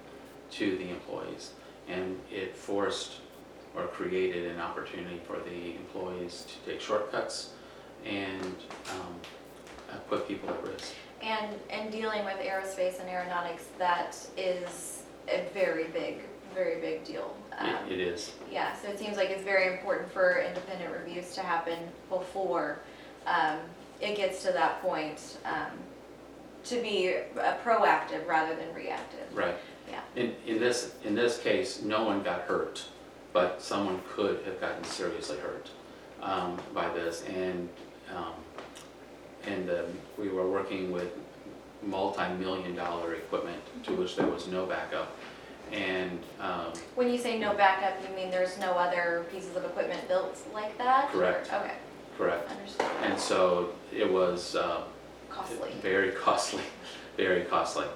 to 0.52 0.76
the 0.78 0.90
employees. 0.90 1.52
And 1.88 2.18
it 2.30 2.56
forced 2.56 3.20
or 3.74 3.86
created 3.86 4.50
an 4.50 4.60
opportunity 4.60 5.20
for 5.26 5.38
the 5.38 5.76
employees 5.76 6.46
to 6.48 6.70
take 6.70 6.80
shortcuts 6.80 7.50
and 8.04 8.54
um, 8.90 9.14
uh, 9.90 9.96
put 10.08 10.28
people 10.28 10.48
at 10.50 10.62
risk. 10.64 10.94
And, 11.22 11.54
and 11.70 11.90
dealing 11.90 12.24
with 12.24 12.36
aerospace 12.38 13.00
and 13.00 13.08
aeronautics, 13.08 13.64
that 13.78 14.16
is 14.36 15.02
a 15.28 15.48
very 15.52 15.84
big, 15.88 16.20
very 16.54 16.80
big 16.80 17.04
deal. 17.04 17.34
Um, 17.58 17.68
It- 17.88 17.92
It 17.92 18.00
is, 18.00 18.32
Yeah, 18.50 18.74
so 18.76 18.88
it 18.88 18.98
seems 18.98 19.16
like 19.16 19.30
it's 19.30 19.42
very 19.42 19.72
important 19.72 20.10
for 20.12 20.38
independent 20.40 20.92
reviews 20.92 21.34
to 21.34 21.40
happen 21.42 21.78
before 22.08 22.78
um, 23.26 23.58
it 24.00 24.16
gets 24.16 24.42
to 24.44 24.52
that 24.52 24.80
point, 24.80 25.38
um, 25.44 25.72
to 26.64 26.80
be 26.80 27.14
uh, 27.16 27.56
proactive 27.64 28.26
rather 28.26 28.54
than 28.54 28.72
reactive. 28.74 29.36
right. 29.36 29.56
Yeah. 29.90 30.00
In, 30.16 30.34
in 30.46 30.58
this, 30.60 30.94
in 31.04 31.14
this 31.14 31.38
case, 31.38 31.82
no 31.82 32.04
one 32.04 32.22
got 32.22 32.42
hurt, 32.42 32.84
but 33.32 33.60
someone 33.62 34.00
could 34.08 34.42
have 34.44 34.60
gotten 34.60 34.84
seriously 34.84 35.38
hurt 35.38 35.70
um, 36.22 36.58
by 36.74 36.88
this. 36.90 37.22
And, 37.24 37.68
um, 38.14 38.34
and 39.46 39.70
um, 39.70 39.76
we 40.18 40.28
were 40.28 40.48
working 40.48 40.90
with 40.90 41.12
multi-million 41.82 42.74
dollar 42.74 43.14
equipment 43.14 43.60
to 43.84 43.92
which 43.94 44.16
there 44.16 44.26
was 44.26 44.48
no 44.48 44.66
backup. 44.66 45.16
And, 45.72 46.18
um, 46.40 46.72
When 46.94 47.10
you 47.12 47.18
say 47.18 47.38
no 47.38 47.54
backup, 47.54 47.94
you 48.08 48.14
mean 48.16 48.30
there's 48.30 48.58
no 48.58 48.72
other 48.72 49.26
pieces 49.30 49.54
of 49.54 49.64
equipment 49.64 50.06
built 50.08 50.36
like 50.54 50.76
that? 50.78 51.10
or- 51.14 51.18
Correct. 51.18 51.52
Okay, 51.52 51.74
correct. 52.16 52.50
understood. 52.50 52.86
And 53.02 53.18
so 53.18 53.70
it 53.94 54.10
was 54.10 54.56
uh, 54.56 54.82
Costly. 55.30 55.70
very 55.82 56.12
costly, 56.24 56.62
very 57.16 57.42
costly. 57.44 57.86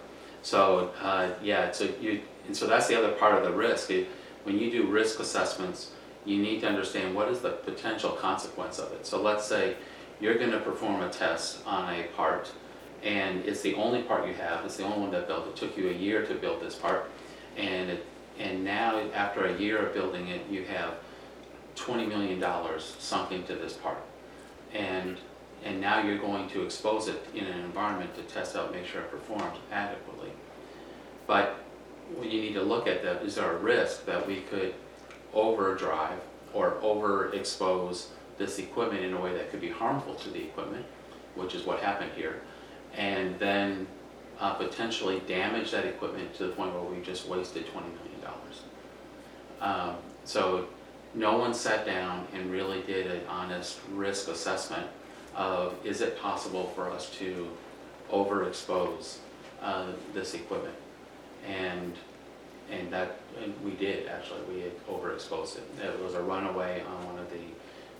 So, 0.42 0.90
uh, 1.00 1.30
yeah, 1.42 1.70
so 1.72 1.88
you, 2.00 2.20
and 2.46 2.56
so 2.56 2.66
that's 2.66 2.88
the 2.88 2.96
other 2.99 3.12
part 3.12 3.34
of 3.37 3.44
the 3.44 3.52
risk. 3.56 3.90
It- 3.90 4.08
When 4.44 4.58
you 4.58 4.70
do 4.70 4.87
risk 4.88 5.20
assessments, 5.20 5.92
you 6.25 6.38
need 6.42 6.61
to 6.61 6.66
understand 6.68 7.14
what 7.14 7.28
is 7.28 7.40
the 7.40 7.50
potential 7.50 8.11
consequence 8.11 8.78
of 8.80 8.92
it. 8.92 9.06
So 9.06 9.22
let's 9.22 9.44
say 9.46 9.76
you're 10.21 10.37
gonna 10.37 10.61
perform 10.61 11.02
a 11.02 11.09
test 11.11 11.66
on 11.66 11.92
a 11.92 12.04
part, 12.16 12.50
and 13.02 13.45
it's 13.45 13.62
the 13.62 13.75
only 13.75 14.02
part 14.02 14.26
you 14.26 14.35
have, 14.35 14.64
it's 14.64 14.76
the 14.76 14.85
only 14.85 15.00
one 15.00 15.11
that 15.11 15.26
built, 15.26 15.47
it 15.49 15.57
took 15.57 15.76
you 15.76 15.88
a 15.88 15.92
year 15.92 16.25
to 16.26 16.35
build 16.35 16.61
this 16.61 16.75
part, 16.75 17.11
and 17.57 17.90
it, 17.90 18.07
and 18.38 18.64
now, 18.64 18.99
after 19.12 19.45
a 19.45 19.59
year 19.59 19.87
of 19.87 19.92
building 19.92 20.28
it, 20.28 20.49
you 20.50 20.64
have 20.64 20.95
twenty 21.76 22.07
million 22.07 22.40
dollars 22.40 22.97
sunk 22.99 23.31
into 23.31 23.54
this 23.54 23.75
part. 23.75 23.99
And, 24.73 25.19
and 25.62 25.81
now 25.81 26.02
you're 26.02 26.19
going 26.19 26.49
to 26.50 26.62
expose 26.62 27.09
it 27.09 27.25
in 27.35 27.45
an 27.45 27.61
environment 27.61 28.14
to 28.14 28.23
test 28.23 28.57
out, 28.57 28.73
make 28.73 28.87
sure 28.87 29.02
it 29.02 29.11
performs 29.11 29.59
adequately. 29.71 30.31
But 31.26 31.57
what 32.14 32.31
you 32.31 32.40
need 32.40 32.54
to 32.54 32.62
look 32.62 32.87
at 32.88 33.02
that, 33.04 33.23
is 33.23 33.35
there 33.35 33.52
a 33.52 33.59
risk 33.59 34.07
that 34.07 34.26
we 34.26 34.40
could 34.40 34.75
overdrive 35.35 36.19
or 36.54 36.76
overexpose 36.83 38.07
this 38.38 38.58
equipment 38.58 39.04
in 39.04 39.12
a 39.14 39.20
way 39.20 39.32
that 39.34 39.50
could 39.50 39.60
be 39.60 39.70
harmful 39.70 40.14
to 40.14 40.30
the 40.30 40.42
equipment, 40.42 40.84
which 41.34 41.54
is 41.54 41.64
what 41.64 41.80
happened 41.80 42.10
here, 42.16 42.42
and 42.96 43.38
then 43.38 43.86
uh, 44.40 44.54
potentially 44.54 45.20
damage 45.26 45.70
that 45.70 45.84
equipment 45.84 46.34
to 46.34 46.46
the 46.46 46.52
point 46.52 46.72
where 46.74 46.82
we 46.82 47.00
just 47.04 47.28
wasted 47.28 47.66
twenty 47.66 47.88
million 47.88 48.20
dollars. 48.20 48.62
Um, 49.60 49.96
So 50.24 50.66
no 51.14 51.36
one 51.36 51.52
sat 51.52 51.84
down 51.84 52.26
and 52.32 52.50
really 52.50 52.80
did 52.82 53.06
an 53.10 53.22
honest 53.28 53.80
risk 53.92 54.28
assessment 54.28 54.86
of, 55.34 55.74
is 55.84 56.00
it 56.00 56.18
possible 56.18 56.68
for 56.74 56.90
us 56.90 57.10
to 57.18 57.48
overexpose 58.10 59.18
uh, 59.60 59.86
this 60.14 60.34
equipment? 60.34 60.76
And, 61.46 61.94
and 62.70 62.90
that, 62.92 63.18
and 63.42 63.52
we 63.64 63.72
did, 63.72 64.06
actually, 64.06 64.40
we 64.48 64.62
overexposed 64.88 65.58
it. 65.58 65.64
It 65.84 66.02
was 66.02 66.14
a 66.14 66.22
runaway 66.22 66.82
on 66.82 67.06
one 67.06 67.18
of 67.18 67.28
the, 67.30 67.44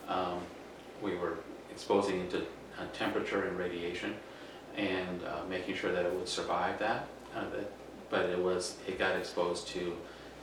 um, 0.09 0.40
we 1.02 1.16
were 1.16 1.38
exposing 1.71 2.21
it 2.21 2.30
to 2.30 2.38
uh, 2.38 2.85
temperature 2.92 3.44
and 3.49 3.59
radiation 3.59 4.14
and 4.76 5.23
uh, 5.25 5.42
making 5.49 5.75
sure 5.75 5.92
that 5.92 6.04
it 6.06 6.12
would 6.14 6.28
survive 6.28 6.78
that. 6.78 7.06
uh, 7.37 7.40
that- 7.50 7.71
But 8.11 8.26
it 8.26 8.38
was, 8.38 8.76
it 8.87 8.99
got 8.99 9.16
exposed 9.16 9.68
to 9.68 9.97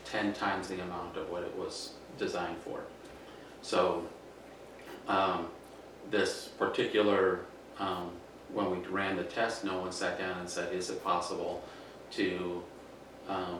10 0.06 0.34
times 0.34 0.68
the 0.68 0.82
amount 0.82 1.18
of 1.18 1.30
what 1.30 1.44
it 1.44 1.56
was 1.56 1.94
designed 2.18 2.58
for. 2.58 2.82
So 3.62 4.04
um, 5.08 5.48
this 6.10 6.48
particular, 6.58 7.42
um, 7.80 8.12
when 8.54 8.72
we 8.72 8.78
ran 8.88 9.18
the 9.18 9.24
test, 9.24 9.64
no 9.64 9.80
one 9.80 9.92
sat 9.92 10.18
down 10.18 10.40
and 10.40 10.50
said, 10.50 10.74
is 10.74 10.90
it 10.90 11.04
possible 11.04 11.64
to 12.12 12.64
um, 13.28 13.60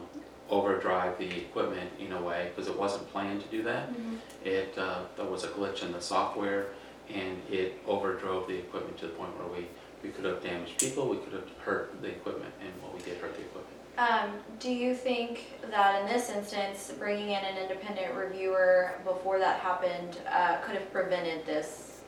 overdrive 0.50 1.18
the 1.18 1.28
equipment 1.38 1.90
in 1.98 2.12
a 2.12 2.20
way, 2.20 2.50
because 2.54 2.68
it 2.68 2.78
wasn't 2.78 3.10
planned 3.12 3.40
to 3.42 3.48
do 3.48 3.62
that. 3.62 3.90
Mhm. 3.92 4.18
It, 4.44 4.76
uh, 4.76 5.02
there 5.16 5.26
was 5.26 5.44
a 5.44 5.48
glitch 5.48 5.82
in 5.82 5.92
the 5.92 6.00
software 6.00 6.66
and 7.08 7.40
it 7.50 7.84
overdrove 7.86 8.46
the 8.46 8.56
equipment 8.56 8.96
to 8.98 9.06
the 9.06 9.12
point 9.12 9.30
where 9.38 9.48
we, 9.48 9.66
we 10.02 10.10
could 10.10 10.24
have 10.24 10.42
damaged 10.42 10.78
people, 10.78 11.08
we 11.08 11.16
could 11.18 11.32
have 11.32 11.48
hurt 11.64 12.00
the 12.02 12.08
equipment, 12.08 12.52
and 12.60 12.70
what 12.82 12.94
we 12.94 13.00
did 13.00 13.18
hurt 13.18 13.34
the 13.34 13.40
equipment. 13.40 13.66
Um, 13.98 14.30
do 14.60 14.70
you 14.72 14.94
think 14.94 15.60
that 15.70 16.00
in 16.00 16.06
this 16.08 16.30
instance, 16.30 16.92
bringing 16.98 17.30
in 17.30 17.44
an 17.44 17.56
independent 17.58 18.14
reviewer 18.14 18.94
before 19.04 19.38
that 19.40 19.60
happened, 19.60 20.18
uh, 20.30 20.58
could 20.58 20.76
have 20.76 20.90
prevented 20.92 21.44
this 21.44 22.00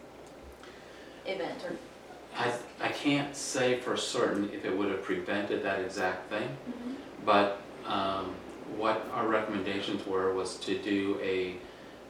event 1.26 1.64
or? 1.64 1.76
I, 2.36 2.52
I 2.80 2.88
can't 2.88 3.36
say 3.36 3.78
for 3.80 3.96
certain 3.96 4.50
if 4.50 4.64
it 4.64 4.74
would 4.76 4.90
have 4.90 5.02
prevented 5.02 5.62
that 5.64 5.80
exact 5.80 6.30
thing, 6.30 6.56
but 7.26 7.61
um, 7.86 8.34
what 8.76 9.06
our 9.12 9.28
recommendations 9.28 10.06
were 10.06 10.32
was 10.34 10.56
to 10.58 10.78
do 10.78 11.18
a, 11.22 11.56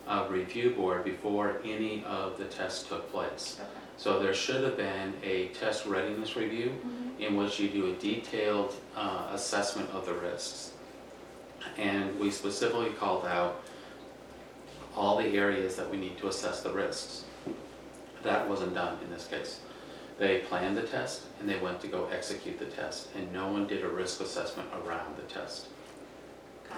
a 0.09 0.29
review 0.29 0.71
board 0.71 1.05
before 1.05 1.61
any 1.64 2.05
of 2.05 2.38
the 2.38 2.45
tests 2.45 2.88
took 2.88 3.11
place. 3.11 3.59
Okay. 3.61 3.69
So 3.97 4.19
there 4.19 4.35
should 4.35 4.64
have 4.64 4.76
been 4.76 5.14
a 5.23 5.49
test 5.49 5.87
readiness 5.87 6.35
review 6.37 6.73
in 7.19 7.37
which 7.37 7.61
you 7.61 7.69
do 7.69 7.91
a 7.91 7.93
detailed 7.95 8.75
uh, 8.97 9.29
assessment 9.33 9.88
of 9.91 10.07
the 10.07 10.14
risks. 10.14 10.73
And 11.76 12.19
we 12.19 12.31
specifically 12.31 12.91
called 12.91 13.25
out 13.26 13.62
all 14.97 15.19
the 15.19 15.37
areas 15.37 15.76
that 15.76 15.88
we 15.88 15.97
need 15.97 16.19
to 16.19 16.29
assess 16.29 16.62
the 16.62 16.73
risks. 16.73 17.25
That 18.25 18.49
wasn't 18.49 18.75
done 18.75 18.99
in 19.05 19.11
this 19.11 19.26
case. 19.26 19.61
They 20.19 20.38
planned 20.40 20.76
the 20.76 20.83
test 20.83 21.23
and 21.40 21.49
they 21.49 21.59
went 21.59 21.81
to 21.81 21.88
go 21.88 22.07
execute 22.12 22.59
the 22.59 22.66
test, 22.66 23.09
and 23.16 23.33
no 23.33 23.49
one 23.49 23.66
did 23.66 23.83
a 23.85 23.88
risk 23.88 24.21
assessment 24.21 24.69
around 24.85 25.16
the 25.16 25.23
test. 25.23 25.66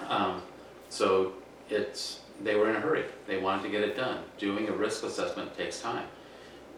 Um, 0.09 0.41
So 0.89 1.33
it's, 1.69 2.19
they 2.43 2.55
were 2.55 2.69
in 2.69 2.75
a 2.75 2.79
hurry, 2.79 3.05
they 3.27 3.37
wanted 3.37 3.63
to 3.63 3.69
get 3.69 3.81
it 3.81 3.95
done. 3.95 4.19
Doing 4.37 4.67
a 4.69 4.71
risk 4.71 5.03
assessment 5.03 5.55
takes 5.57 5.81
time 5.81 6.07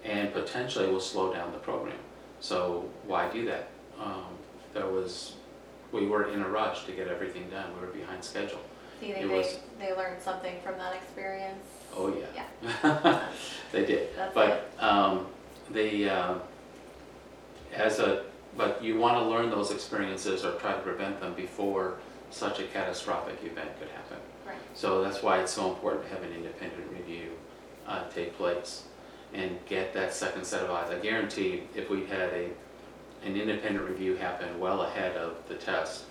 and 0.04 0.32
potentially 0.34 0.88
will 0.90 1.00
slow 1.02 1.34
down 1.34 1.52
the 1.52 1.58
program. 1.60 1.98
So 2.40 2.90
why 3.06 3.30
do 3.30 3.46
that? 3.46 3.70
Um, 4.00 4.26
There 4.74 4.88
was, 4.88 5.34
we 5.92 6.06
were 6.06 6.30
in 6.30 6.42
a 6.42 6.48
rush 6.50 6.86
to 6.86 6.92
get 6.92 7.08
everything 7.08 7.50
done, 7.50 7.74
we 7.76 7.82
were 7.86 7.94
behind 7.94 8.24
schedule. 8.24 8.60
Do 9.00 9.06
you 9.08 9.14
It 9.14 9.18
think 9.20 9.32
was- 9.32 9.60
they, 9.80 9.88
they 9.88 9.96
learned 9.96 10.22
something 10.22 10.60
from 10.64 10.78
that 10.78 10.94
experience? 10.96 11.66
Oh, 11.96 12.14
yeah. 12.14 13.20
They 13.72 13.86
did. 13.86 14.16
That's 14.16 14.34
But 14.34 14.70
um, 14.80 15.28
the, 15.72 16.10
uh, 16.10 16.36
as 17.74 18.00
a, 18.00 18.24
but 18.56 18.84
you 18.84 18.98
want 18.98 19.18
to 19.18 19.30
learn 19.30 19.50
those 19.50 19.72
experiences 19.72 20.44
or 20.44 20.54
try 20.54 20.74
to 20.74 20.80
prevent 20.80 21.20
them 21.20 21.34
before 21.34 21.96
such 22.30 22.60
a 22.60 22.64
catastrophic 22.64 23.38
event 23.44 23.70
could 23.80 23.90
happen. 23.90 24.18
Right. 24.46 24.56
So 24.74 25.04
that's 25.04 25.22
why 25.22 25.40
it's 25.40 25.52
so 25.52 25.70
important 25.70 26.04
to 26.04 26.10
have 26.10 26.24
an 26.24 26.34
independent 26.34 26.92
review 26.92 27.32
uh, 27.88 28.04
take 28.10 28.36
place 28.38 28.84
and 29.34 29.58
get 29.66 29.94
that 29.94 30.14
second 30.14 30.46
set 30.46 30.64
of 30.64 30.72
eyes. 30.72 30.90
I 30.90 31.00
guarantee 31.00 31.64
if 31.76 31.90
we 31.90 32.06
had 32.06 32.30
a, 32.34 32.50
an 33.24 33.36
independent 33.36 33.88
review 33.88 34.16
happen 34.16 34.60
well 34.60 34.84
ahead 34.84 35.16
of 35.18 35.38
the 35.48 35.56
test, 35.56 36.06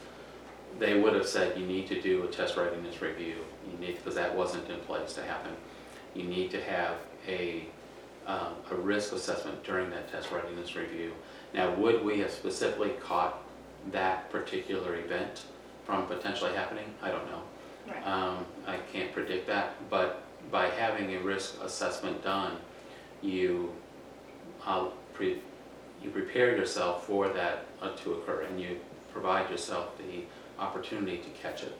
they 0.78 0.98
would 0.98 1.14
have 1.14 1.26
said, 1.26 1.58
you 1.58 1.66
need 1.66 1.86
to 1.88 2.00
do 2.00 2.24
a 2.24 2.26
test 2.28 2.56
readiness 2.56 3.00
review, 3.00 3.36
you 3.70 3.78
need, 3.78 3.96
because 3.96 4.14
that 4.14 4.34
wasn't 4.34 4.68
in 4.68 4.78
place 4.80 5.14
to 5.14 5.22
happen. 5.22 5.52
You 6.14 6.24
need 6.24 6.50
to 6.50 6.62
have 6.62 6.96
a, 7.26 7.66
um, 8.26 8.54
a 8.70 8.74
risk 8.74 9.12
assessment 9.12 9.62
during 9.64 9.90
that 9.90 10.10
test 10.10 10.30
readiness 10.32 10.74
review. 10.74 11.12
Now, 11.54 11.74
would 11.74 12.04
we 12.04 12.18
have 12.20 12.30
specifically 12.30 12.90
caught 13.00 13.42
that 13.92 14.30
particular 14.30 14.96
event 14.96 15.44
from 15.84 16.06
potentially 16.06 16.52
happening? 16.52 16.92
I 17.02 17.10
don't 17.10 17.26
know. 17.26 17.42
Right. 17.88 18.06
Um, 18.06 18.44
I 18.66 18.78
can't 18.92 19.12
predict 19.12 19.46
that, 19.46 19.74
but 19.88 20.22
by 20.50 20.68
having 20.70 21.14
a 21.14 21.20
risk 21.20 21.62
assessment 21.62 22.22
done, 22.24 22.56
you, 23.22 23.72
uh, 24.66 24.88
pre, 25.14 25.40
you 26.02 26.10
prepare 26.10 26.56
yourself 26.56 27.06
for 27.06 27.28
that 27.28 27.66
uh, 27.80 27.90
to 27.96 28.14
occur, 28.14 28.42
and 28.42 28.60
you 28.60 28.78
provide 29.12 29.48
yourself 29.50 29.96
the 29.98 30.24
opportunity 30.60 31.18
to 31.18 31.28
catch 31.30 31.62
it, 31.62 31.78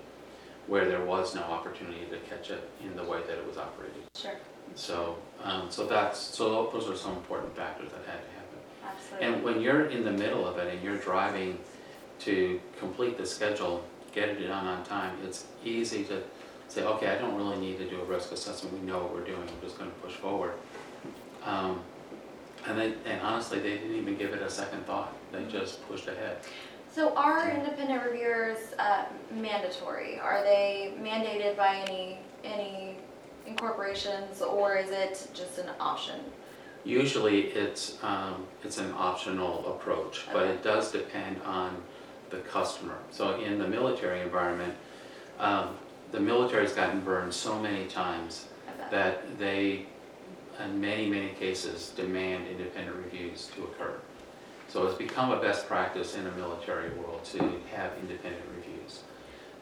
where 0.67 0.85
there 0.87 1.05
was 1.05 1.35
no 1.35 1.43
opportunity 1.43 2.07
to 2.11 2.19
catch 2.29 2.51
it 2.51 2.69
in 2.83 2.97
the 2.97 3.05
way 3.05 3.21
that 3.27 3.39
it 3.39 3.47
was 3.47 3.57
operated. 3.57 4.03
Sure, 4.17 4.33
So, 4.75 5.17
um, 5.43 5.71
so 5.71 5.87
that's, 5.87 6.19
so 6.19 6.71
those 6.73 6.89
are 6.91 6.97
some 6.97 7.13
important 7.13 7.55
factors 7.57 7.91
that 7.93 8.05
had 8.05 8.21
to 8.21 8.31
happen. 8.39 8.59
absolutely. 8.85 9.27
And 9.27 9.45
when 9.45 9.61
you're 9.61 9.87
in 9.87 10.05
the 10.05 10.11
middle 10.13 10.47
of 10.47 10.59
it 10.59 10.73
and 10.73 10.83
you're 10.83 10.97
driving 10.99 11.59
to 12.21 12.61
complete 12.79 13.17
the 13.19 13.27
schedule, 13.27 13.85
get 14.13 14.31
it 14.31 14.47
done 14.47 14.67
on 14.67 14.85
time, 14.85 15.17
it's 15.25 15.45
easy 15.65 16.03
to 16.05 16.23
say, 16.69 16.83
okay, 16.83 17.09
I 17.09 17.19
don't 17.19 17.37
really 17.37 17.59
need 17.59 17.79
to 17.79 17.89
do 17.89 18.01
a 18.01 18.05
risk 18.05 18.33
assessment, 18.33 18.81
we 18.81 18.85
know 18.87 18.99
what 19.03 19.15
we're 19.15 19.25
doing, 19.25 19.39
We're 19.41 19.69
just 19.69 19.79
gonna 19.79 19.91
push 20.03 20.15
forward. 20.15 20.55
Um, 21.45 21.81
And 22.67 22.77
then, 22.77 22.97
and 23.05 23.21
honestly, 23.21 23.61
they 23.61 23.75
didn't 23.79 23.95
even 23.95 24.17
give 24.17 24.33
it 24.35 24.43
a 24.43 24.51
second 24.51 24.85
thought, 24.87 25.13
they 25.31 25.45
just 25.45 25.87
pushed 25.89 26.09
ahead. 26.09 26.39
So 26.97 27.13
are 27.15 27.51
independent 27.51 28.03
reviewers 28.07 28.73
uh, 28.79 29.05
mandatory? 29.31 30.19
Are 30.19 30.43
they 30.43 30.95
mandated 30.99 31.55
by 31.55 31.85
any, 31.87 32.19
any 32.43 32.97
incorporations 33.47 34.41
or 34.41 34.77
is 34.77 34.89
it 34.89 35.29
just 35.35 35.59
an 35.59 35.69
option? 35.79 36.19
Usually, 36.85 37.49
it's, 37.49 38.03
um, 38.03 38.47
it's 38.65 38.79
an 38.79 38.95
optional 38.97 39.75
approach, 39.75 40.25
but 40.33 40.45
it 40.47 40.63
does 40.63 40.91
depend 40.91 41.43
on 41.43 41.77
the 42.31 42.39
customer. 42.39 42.97
So 43.11 43.39
in 43.41 43.59
the 43.59 43.69
military 43.69 44.23
environment, 44.23 44.73
um, 45.39 45.77
the 46.13 46.21
military's 46.21 46.73
gotten 46.73 47.01
burned 47.01 47.35
so 47.35 47.61
many 47.61 47.89
times 47.89 48.47
that? 48.79 48.91
that 48.91 49.39
they, 49.39 49.85
in 50.65 50.81
many, 50.81 51.11
many 51.11 51.35
cases, 51.35 51.93
demand 51.95 52.47
independent 52.47 52.97
reviews 52.97 53.51
to 53.55 53.65
occur. 53.65 54.01
So 54.69 54.87
it's 54.87 54.99
become 54.99 55.31
a 55.31 55.41
best 55.41 55.67
practice 55.69 56.17
in 56.17 56.25
the 56.25 56.33
military 56.33 56.91
world 56.91 57.25
to 57.27 57.39
have 57.75 57.93
independent 58.01 58.45
reviews. 58.57 59.03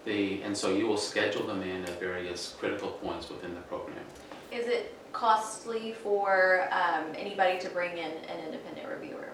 The, 0.04 0.42
and 0.42 0.56
so 0.56 0.75
you 0.75 0.87
will 0.87 0.99
schedule 0.99 1.46
them 1.46 1.62
in 1.62 1.82
at 1.84 2.00
various 2.00 2.54
critical 2.58 2.90
points 2.90 3.28
within 3.28 3.54
the 3.54 3.61
program. 3.62 4.04
Is 4.50 4.66
it 4.66 4.94
costly 5.12 5.92
for 5.92 6.68
um, 6.73 7.06
anybody 7.16 7.58
to 7.61 7.68
bring 7.70 7.92
in 7.96 8.11
an 8.28 8.44
independent 8.44 8.88
reviewer? 8.88 9.30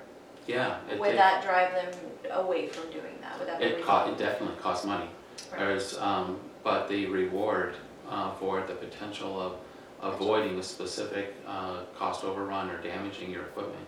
Yeah. 0.47 0.79
it 0.91 0.99
Would 0.99 1.07
takes- 1.07 1.19
that 1.19 1.43
drive 1.43 1.73
them 1.73 2.01
away 2.33 2.69
from 2.69 2.91
doing 2.91 3.19
that? 3.21 3.39
Would 3.39 3.49
that 3.49 3.63
It 3.63 3.83
co, 3.85 4.11
it 4.11 4.19
definitely 4.19 4.57
costs 4.61 4.85
money. 4.85 5.09
Right. 5.51 5.61
There's, 5.61 5.99
um, 5.99 6.39
but 6.63 6.89
the 6.89 7.07
reward, 7.07 7.75
uh, 8.09 8.33
for 8.35 8.61
the 8.63 8.75
potential 8.75 9.41
of 9.41 9.57
avoiding 10.03 10.59
a 10.59 10.63
specific, 10.63 11.35
uh, 11.47 11.83
cost 11.97 12.25
overrun 12.25 12.71
or 12.71 12.81
damaging 12.83 13.31
your 13.31 13.43
equipment 13.43 13.87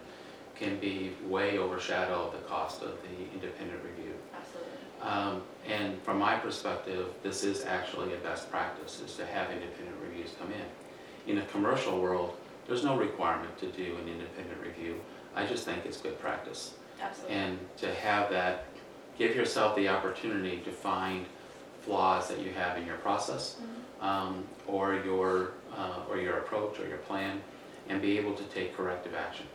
can 0.59 0.78
be 0.78 1.12
way 1.26 1.59
overshadow 1.59 2.30
the 2.30 2.38
cost 2.49 2.82
of 2.82 2.99
the 3.02 3.35
independent 3.35 3.80
review. 3.85 4.12
Absolutely. 4.37 4.73
Um, 5.02 5.42
and 5.66 6.00
from 6.02 6.18
my 6.18 6.37
perspective, 6.37 7.06
this 7.23 7.42
is 7.44 7.64
actually 7.64 8.14
a 8.14 8.18
best 8.18 8.50
practice, 8.50 9.00
is 9.04 9.14
to 9.16 9.26
have 9.26 9.50
independent 9.50 9.97
reviews 10.02 10.30
come 10.38 10.50
in. 10.52 11.32
In 11.32 11.38
a 11.42 11.47
commercial 11.47 12.00
world, 12.00 12.37
there's 12.66 12.85
no 12.85 12.97
requirement 12.97 13.56
to 13.59 13.66
do 13.66 13.97
an 14.02 14.09
independent 14.09 14.61
review. 14.61 15.00
I 15.35 15.47
just 15.47 15.64
think 15.64 15.85
it's 15.85 15.97
good 16.00 16.19
practice. 16.21 16.75
Absolutely. 17.00 17.36
And 17.36 17.58
to 17.78 17.93
have 17.95 18.30
that, 18.30 18.67
give 19.19 19.34
yourself 19.34 19.75
the 19.76 19.88
opportunity 19.88 20.58
to 20.58 20.71
find 20.71 21.26
flaws 21.80 22.28
that 22.28 22.38
you 22.38 22.50
have 22.52 22.76
in 22.78 22.86
your 22.86 22.97
process, 22.99 23.56
Mhm. 23.60 24.04
um, 24.04 24.45
or 24.69 24.95
your, 25.04 25.52
uh, 25.76 26.00
or 26.08 26.19
your 26.19 26.38
approach 26.38 26.78
or 26.78 26.86
your 26.86 26.99
plan, 26.99 27.43
and 27.88 28.00
be 28.00 28.17
able 28.19 28.34
to 28.34 28.45
take 28.45 28.76
corrective 28.76 29.15
action. 29.15 29.47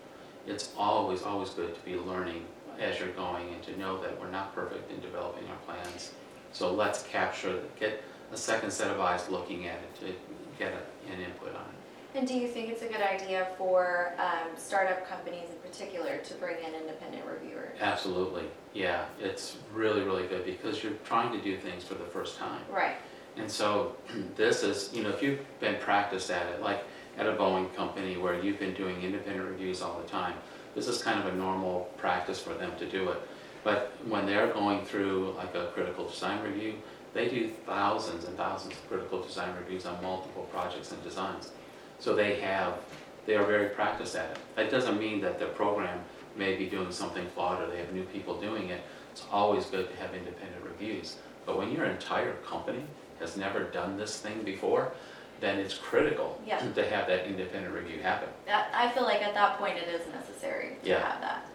It's 0.48 0.72
always, 0.78 1.24
always 1.24 1.50
good 1.50 1.76
to 1.76 1.82
be 1.82 1.96
learning 1.98 2.46
as 2.80 3.00
you're 3.00 3.10
going 3.10 3.54
and 3.54 3.62
to 3.64 3.78
know 3.78 4.02
that 4.02 4.20
we're 4.20 4.32
not 4.32 4.56
perfect 4.56 4.90
in 4.92 5.00
developing 5.02 5.48
our 5.50 5.58
plans. 5.58 6.12
So 6.54 6.74
let's 6.74 7.04
capture, 7.04 7.60
get 7.80 8.02
a 8.32 8.38
second 8.38 8.72
set 8.72 8.90
of 8.90 9.00
eyes 9.00 9.30
looking 9.30 9.68
at 9.68 9.76
it 9.76 9.96
to 10.00 10.14
get 10.58 10.74
a- 10.74 11.12
an 11.12 11.20
input 11.22 11.50
on 11.50 11.62
it. 11.62 12.18
And 12.18 12.28
do 12.28 12.34
you 12.34 12.48
think 12.48 12.70
it's 12.70 12.82
a 12.82 12.88
good 12.88 13.02
idea 13.02 13.48
for 13.58 14.14
um, 14.18 14.48
startup 14.56 15.08
companies 15.08 15.50
in 15.50 15.70
particular 15.70 16.18
to 16.18 16.34
bring 16.36 16.58
in 16.64 16.74
independent 16.74 17.24
reviewers? 17.26 17.78
Absolutely, 17.80 18.46
yeah, 18.74 19.06
it's 19.20 19.58
really, 19.74 20.02
really 20.02 20.26
good 20.28 20.46
because 20.46 20.82
you're 20.84 20.94
trying 21.04 21.32
to 21.34 21.42
do 21.42 21.58
things 21.58 21.84
for 21.84 21.96
the 21.96 22.06
first 22.06 22.38
time. 22.38 22.62
Right, 22.72 22.96
And 23.36 23.52
so 23.52 23.96
this 24.36 24.64
is, 24.64 24.92
you 24.94 25.04
know, 25.04 25.10
if 25.10 25.22
you've 25.22 25.42
been 25.60 25.76
practiced 25.80 26.32
at 26.32 26.48
it, 26.48 26.62
like 26.62 26.84
at 27.18 27.28
a 27.28 27.34
Boeing 27.34 27.74
company 27.76 28.18
where 28.18 28.40
you've 28.40 28.60
been 28.60 28.74
doing 28.74 29.02
independent 29.02 29.50
reviews 29.50 29.82
all 29.82 30.00
the 30.00 30.08
time, 30.08 30.36
this 30.76 30.88
is 30.88 31.02
kind 31.02 31.20
of 31.20 31.34
a 31.34 31.36
normal 31.36 31.90
practice 31.98 32.40
for 32.40 32.54
them 32.54 32.72
to 32.78 32.86
do 32.86 33.10
it. 33.10 33.18
But 33.64 33.92
when 34.08 34.26
they're 34.26 34.54
going 34.54 34.86
through 34.86 35.34
like 35.36 35.56
a 35.56 35.68
critical 35.74 36.08
design 36.08 36.44
review, 36.44 36.76
they 37.14 37.28
do 37.28 37.50
thousands 37.66 38.26
and 38.26 38.38
thousands 38.38 38.74
of 38.74 38.88
critical 38.88 39.22
design 39.22 39.56
reviews 39.56 39.86
on 39.86 40.02
multiple 40.04 40.44
projects 40.52 40.92
and 40.92 41.04
designs. 41.04 41.52
So 42.00 42.16
they 42.16 42.40
have, 42.42 42.76
they 43.26 43.36
are 43.36 43.46
very 43.46 43.70
practiced 43.70 44.16
at 44.16 44.32
it. 44.32 44.38
That 44.56 44.70
doesn't 44.70 45.00
mean 45.00 45.20
that 45.22 45.40
their 45.40 45.48
program 45.50 46.00
may 46.36 46.56
be 46.56 46.68
doing 46.68 46.92
something 46.92 47.26
flawed 47.30 47.62
or 47.64 47.72
they 47.72 47.80
have 47.80 47.92
new 47.92 48.04
people 48.04 48.40
doing 48.40 48.70
it. 48.70 48.82
It's 49.12 49.26
always 49.32 49.66
good 49.66 49.90
to 49.90 49.96
have 49.96 50.14
independent 50.14 50.64
reviews. 50.64 51.18
But 51.46 51.58
when 51.58 51.72
your 51.72 51.86
entire 51.86 52.34
company 52.46 52.84
has 53.20 53.36
never 53.36 53.64
done 53.64 53.98
this 53.98 54.20
thing 54.20 54.44
before, 54.44 54.92
then 55.40 55.60
it's 55.60 55.76
critical 55.78 56.40
Yeah. 56.46 56.58
to 56.60 56.90
have 56.90 57.08
that 57.08 57.26
independent 57.26 57.74
review 57.74 58.02
happen. 58.02 58.30
That- 58.46 58.70
I 58.74 58.90
feel 58.90 59.04
like 59.04 59.22
at 59.22 59.34
that 59.34 59.58
point 59.58 59.78
it 59.78 59.88
is 59.88 60.02
necessary 60.14 60.78
to 60.84 60.90
Yeah. 60.90 61.00
have 61.12 61.22
that, 61.22 61.46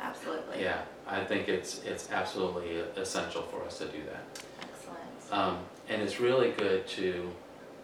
absolutely. 0.00 0.62
Yeah, 0.62 0.82
I 1.06 1.24
think 1.24 1.48
it's, 1.48 1.82
it's 1.84 2.10
absolutely 2.10 2.78
essential 2.96 3.42
for 3.42 3.64
us 3.64 3.78
to 3.78 3.86
do 3.86 4.02
that. 4.04 4.42
Excellent. 4.62 5.32
Um, 5.32 5.58
and 5.88 6.02
it's 6.02 6.20
really 6.20 6.50
good 6.52 6.86
to 6.88 7.32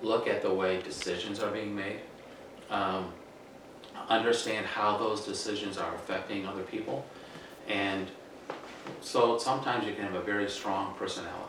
look 0.02 0.26
at 0.28 0.42
the 0.42 0.52
way 0.52 0.80
decisions 0.82 1.40
are 1.42 1.50
being 1.50 1.74
made. 1.74 2.00
Um, 2.70 3.12
understand 4.08 4.66
how 4.66 4.96
those 4.98 5.24
decisions 5.24 5.78
are 5.78 5.94
affecting 5.94 6.46
other 6.46 6.62
people. 6.62 7.04
And 7.68 8.10
so 9.00 9.38
sometimes 9.38 9.86
you 9.86 9.94
can 9.94 10.04
have 10.04 10.14
a 10.14 10.20
very 10.20 10.48
strong 10.50 10.94
personality 10.98 11.43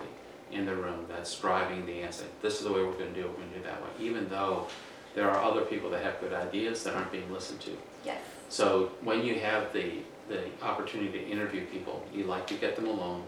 in 0.55 0.65
the 0.65 0.75
room 0.75 1.05
that's 1.09 1.37
driving 1.39 1.85
the 1.85 2.01
answer. 2.01 2.23
This 2.41 2.55
is 2.55 2.63
the 2.63 2.71
way 2.71 2.81
we're 2.81 2.93
gonna 2.93 3.11
do 3.11 3.21
it, 3.21 3.29
we're 3.29 3.35
gonna 3.35 3.53
do 3.53 3.59
it 3.59 3.63
that 3.65 3.81
way, 3.81 3.89
even 3.99 4.29
though 4.29 4.67
there 5.13 5.29
are 5.29 5.43
other 5.43 5.61
people 5.61 5.89
that 5.91 6.03
have 6.03 6.19
good 6.19 6.33
ideas 6.33 6.83
that 6.83 6.95
aren't 6.95 7.11
being 7.11 7.31
listened 7.31 7.59
to. 7.61 7.77
Yes, 8.05 8.19
So 8.49 8.91
when 9.01 9.23
you 9.23 9.39
have 9.39 9.73
the, 9.73 9.99
the 10.29 10.43
opportunity 10.61 11.19
to 11.19 11.27
interview 11.27 11.65
people, 11.65 12.05
you 12.13 12.23
like 12.25 12.47
to 12.47 12.53
get 12.55 12.75
them 12.75 12.87
alone, 12.87 13.23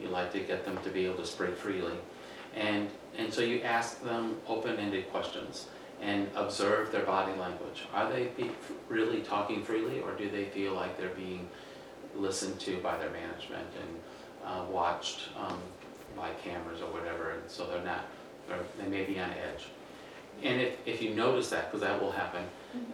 you 0.00 0.08
like 0.08 0.32
to 0.32 0.40
get 0.40 0.64
them 0.64 0.78
to 0.82 0.90
be 0.90 1.04
able 1.06 1.16
to 1.16 1.26
speak 1.26 1.56
freely. 1.56 1.94
And, 2.54 2.88
and 3.16 3.32
so 3.32 3.42
you 3.42 3.60
ask 3.62 4.02
them 4.02 4.36
open-ended 4.48 5.10
questions 5.10 5.66
and 6.00 6.28
observe 6.34 6.90
their 6.92 7.04
body 7.04 7.32
language. 7.38 7.84
Are 7.92 8.10
they 8.10 8.28
be, 8.36 8.50
really 8.88 9.20
talking 9.20 9.62
freely 9.62 10.00
or 10.00 10.12
do 10.12 10.30
they 10.30 10.44
feel 10.46 10.74
like 10.74 10.98
they're 10.98 11.10
being 11.10 11.48
listened 12.16 12.58
to 12.60 12.78
by 12.78 12.96
their 12.98 13.10
management 13.10 13.66
and 13.80 14.00
uh, 14.44 14.64
watched 14.70 15.28
um, 15.38 15.58
by 16.16 16.30
cameras 16.44 16.80
or 16.80 16.92
whatever, 16.92 17.30
and 17.30 17.42
so 17.48 17.66
they're 17.66 17.84
not, 17.84 18.04
they're, 18.48 18.58
they 18.78 18.88
may 18.88 19.04
be 19.04 19.18
on 19.18 19.30
edge. 19.30 19.66
And 20.42 20.60
if, 20.60 20.76
if 20.86 21.02
you 21.02 21.14
notice 21.14 21.50
that, 21.50 21.70
because 21.70 21.80
that 21.86 22.00
will 22.00 22.12
happen, 22.12 22.44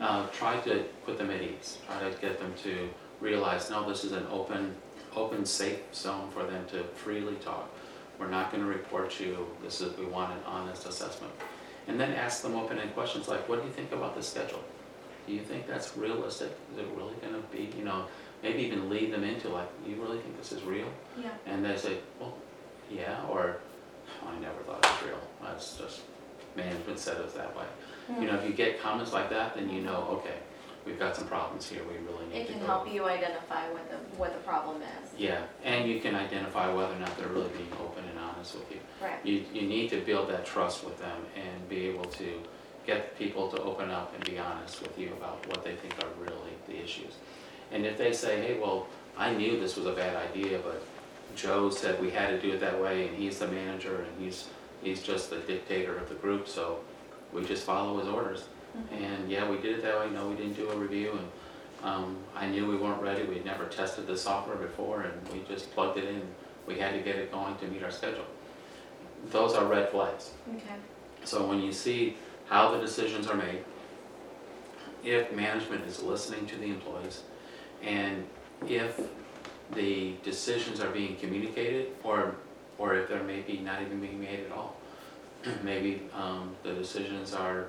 uh, 0.01 0.27
try 0.29 0.59
to 0.61 0.85
put 1.05 1.19
them 1.19 1.31
at 1.31 1.43
ease. 1.43 1.79
Try 1.87 2.11
to 2.11 2.17
get 2.21 2.41
them 2.41 2.53
to 2.65 2.89
realize, 3.21 3.71
no, 3.71 3.89
this 3.89 4.05
is 4.05 4.13
an 4.13 4.27
open, 4.31 4.75
open, 5.15 5.45
safe 5.45 5.79
zone 5.95 6.31
for 6.31 6.45
them 6.45 6.65
to 6.73 6.83
freely 6.95 7.35
talk. 7.37 7.71
We're 8.19 8.31
not 8.31 8.51
going 8.51 8.63
to 8.65 8.69
report 8.69 9.21
you. 9.21 9.47
This 9.63 9.81
is, 9.81 9.97
we 9.97 10.07
want 10.07 10.33
an 10.33 10.39
honest 10.47 10.87
assessment. 10.87 11.33
And 11.87 12.01
then 12.01 12.13
ask 12.13 12.43
them 12.43 12.57
open-ended 12.57 12.95
questions 12.95 13.29
like, 13.29 13.49
what 13.49 13.61
do 13.61 13.67
you 13.69 13.73
think 13.73 13.93
about 13.93 14.17
the 14.17 14.23
schedule? 14.23 14.65
Do 15.27 15.33
you 15.33 15.41
think 15.41 15.67
that's 15.69 15.97
realistic? 15.97 16.51
Is 16.73 16.79
it 16.79 16.87
really 16.97 17.15
going 17.21 17.35
to 17.35 17.41
be, 17.57 17.71
you 17.79 17.85
know, 17.85 18.07
maybe 18.43 18.63
even 18.63 18.89
lead 18.89 19.13
them 19.13 19.23
into 19.23 19.49
like, 19.51 19.69
you 19.87 19.97
really 20.03 20.19
think 20.19 20.37
this 20.39 20.53
is 20.53 20.63
real? 20.63 20.89
yeah, 21.21 21.31
And 21.47 21.65
they 21.65 21.77
say, 21.77 21.99
well, 22.19 22.35
yeah, 22.91 23.25
or 23.31 23.57
"Oh, 24.23 24.29
I 24.29 24.39
never 24.41 24.61
thought 24.67 24.85
it 24.85 24.91
was 24.91 25.11
real. 25.11 25.21
That's 25.43 25.77
just, 25.77 26.01
management 26.57 26.99
said 26.99 27.19
it 27.19 27.25
was 27.25 27.35
that 27.35 27.57
way. 27.57 27.65
You 28.21 28.27
know, 28.27 28.37
if 28.37 28.45
you 28.45 28.53
get 28.53 28.81
comments 28.81 29.13
like 29.13 29.29
that, 29.31 29.57
then 29.57 29.69
you 29.69 29.81
know, 29.83 30.07
okay, 30.21 30.37
we've 30.85 30.99
got 30.99 31.17
some 31.17 31.27
problems 31.27 31.69
here, 31.69 31.81
we 31.83 31.97
really 32.07 32.25
need 32.33 32.43
It 32.43 32.47
to 32.47 32.53
go. 32.53 32.59
can 32.61 32.67
help 32.67 32.93
you 32.93 33.05
identify 33.05 33.69
what 33.73 33.91
the, 33.91 33.97
what 34.17 34.33
the 34.33 34.39
problem 34.41 34.81
is. 34.83 35.11
Yeah, 35.19 35.43
and 35.65 35.91
you 35.91 35.99
can 36.01 36.15
identify 36.15 36.73
whether 36.73 36.95
or 36.95 36.99
not 37.01 37.17
they're 37.19 37.29
really 37.29 37.49
being 37.51 37.73
open 37.83 38.05
and 38.09 38.17
honest 38.19 38.55
with 38.55 38.71
you. 38.71 38.79
Right. 39.03 39.19
You, 39.25 39.45
you 39.53 39.67
need 39.67 39.91
to 39.91 40.01
build 40.03 40.31
that 40.31 40.47
trust 40.47 40.85
with 40.85 40.99
them 41.01 41.19
and 41.35 41.69
be 41.69 41.89
able 41.89 42.05
to 42.05 42.41
get 42.87 43.19
people 43.19 43.49
to 43.51 43.61
open 43.63 43.91
up 43.91 44.15
and 44.15 44.25
be 44.25 44.39
honest 44.39 44.81
with 44.81 44.97
you 44.97 45.09
about 45.15 45.45
what 45.49 45.65
they 45.65 45.75
think 45.75 45.95
are 46.05 46.23
really 46.23 46.53
the 46.69 46.81
issues. 46.81 47.15
And 47.73 47.85
if 47.85 47.99
they 47.99 48.13
say, 48.13 48.41
hey, 48.41 48.61
well, 48.61 48.87
I 49.19 49.35
knew 49.35 49.59
this 49.59 49.77
was 49.77 49.87
a 49.87 49.93
bad 49.93 50.15
idea, 50.31 50.61
but 50.63 50.81
Joe 51.37 51.71
said 51.71 52.01
we 52.01 52.11
had 52.11 52.29
to 52.31 52.41
do 52.41 52.53
it 52.55 52.61
that 52.61 52.81
way, 52.81 53.07
and 53.07 53.17
he's 53.17 53.39
the 53.39 53.47
manager, 53.49 54.03
and 54.03 54.23
he's, 54.25 54.49
he's 54.83 55.03
just 55.03 55.31
the 55.31 55.39
dictator 55.39 55.97
of 55.97 56.09
the 56.09 56.15
group, 56.17 56.49
so 56.49 56.81
we 57.33 57.45
just 57.45 57.65
follow 57.65 57.99
his 57.99 58.09
orders. 58.09 58.49
Mhm. 58.77 59.01
And 59.03 59.31
yeah, 59.31 59.49
we 59.49 59.59
did 59.59 59.79
it 59.79 59.83
that 59.83 59.99
way, 59.99 60.11
no, 60.11 60.29
we 60.29 60.35
didn't 60.37 60.55
do 60.55 60.71
a 60.71 60.77
review, 60.77 61.13
and 61.13 61.29
um, 61.85 62.17
I 62.35 62.47
knew 62.47 62.67
we 62.67 62.77
weren't 62.77 63.01
ready, 63.03 63.23
we'd 63.25 63.45
never 63.45 63.67
tested 63.67 64.07
the 64.07 64.17
software 64.17 64.57
before, 64.57 65.03
and 65.03 65.29
we 65.33 65.43
just 65.49 65.71
plugged 65.73 65.99
it 65.99 66.05
in. 66.05 66.23
We 66.67 66.79
had 66.79 66.93
to 66.95 67.01
get 67.01 67.17
it 67.17 67.31
going 67.31 67.55
to 67.57 67.67
meet 67.69 67.83
our 67.85 67.91
schedule. 67.93 68.25
Those 69.31 69.55
are 69.55 69.65
red 69.67 69.91
flags. 69.91 70.31
Okay. 70.57 70.75
So 71.25 71.47
when 71.47 71.61
you 71.61 71.73
see 71.73 72.17
how 72.49 72.73
the 72.73 72.81
decisions 72.81 73.29
are 73.29 73.37
made, 73.37 73.65
if 75.05 75.33
management 75.33 75.85
is 75.87 76.03
listening 76.03 76.47
to 76.47 76.57
the 76.57 76.67
employees, 76.67 77.23
and 77.83 78.27
if 78.67 79.01
the 79.75 80.15
decisions 80.23 80.81
are 80.81 80.91
being 80.91 81.17
communicated, 81.17 81.93
or, 82.05 82.35
or 82.79 82.95
if 82.97 83.09
they're 83.09 83.23
maybe 83.23 83.59
not 83.59 83.83
even 83.83 84.01
being 84.01 84.21
made 84.21 84.41
at 84.41 84.53
all. 84.53 84.77
Maybe 85.63 86.03
um, 86.15 86.57
the 86.65 86.73
decisions 86.73 87.35
are 87.35 87.67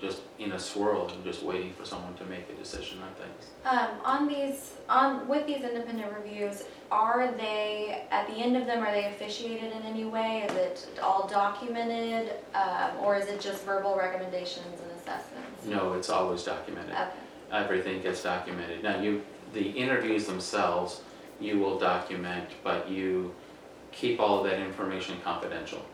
just 0.00 0.22
in 0.40 0.52
a 0.52 0.58
swirl 0.58 1.08
and 1.08 1.22
just 1.22 1.44
waiting 1.44 1.72
for 1.74 1.84
someone 1.84 2.12
to 2.14 2.24
make 2.24 2.50
a 2.50 2.54
decision 2.54 2.98
on 3.00 3.14
things. 3.14 3.50
Um, 3.64 3.88
on 4.04 4.26
these, 4.26 4.72
on, 4.88 5.28
with 5.28 5.46
these 5.46 5.62
independent 5.62 6.12
reviews, 6.12 6.64
are 6.90 7.30
they, 7.36 8.04
at 8.10 8.26
the 8.26 8.34
end 8.34 8.56
of 8.56 8.66
them, 8.66 8.82
are 8.82 8.90
they 8.90 9.06
officiated 9.06 9.72
in 9.72 9.82
any 9.82 10.04
way? 10.04 10.44
Is 10.48 10.56
it 10.56 10.98
all 11.00 11.28
documented, 11.28 12.32
um, 12.54 12.90
or 13.00 13.14
is 13.14 13.26
it 13.26 13.40
just 13.40 13.64
verbal 13.64 13.96
recommendations 13.96 14.80
and 14.82 14.90
assessments? 15.00 15.64
No, 15.64 15.92
it's 15.92 16.10
always 16.10 16.42
documented. 16.42 16.94
Okay, 16.94 17.10
everything 17.52 18.02
gets 18.02 18.24
documented. 18.24 18.82
Now, 18.82 19.00
you, 19.00 19.22
the 19.54 19.70
interviews 19.70 20.26
themselves, 20.26 21.02
you 21.42 21.58
will 21.58 21.78
document, 21.78 22.48
but 22.62 22.88
you 22.88 23.34
keep 23.90 24.20
all 24.20 24.38
of 24.44 24.50
that 24.50 24.60
information 24.60 25.16
confidential. 25.24 25.84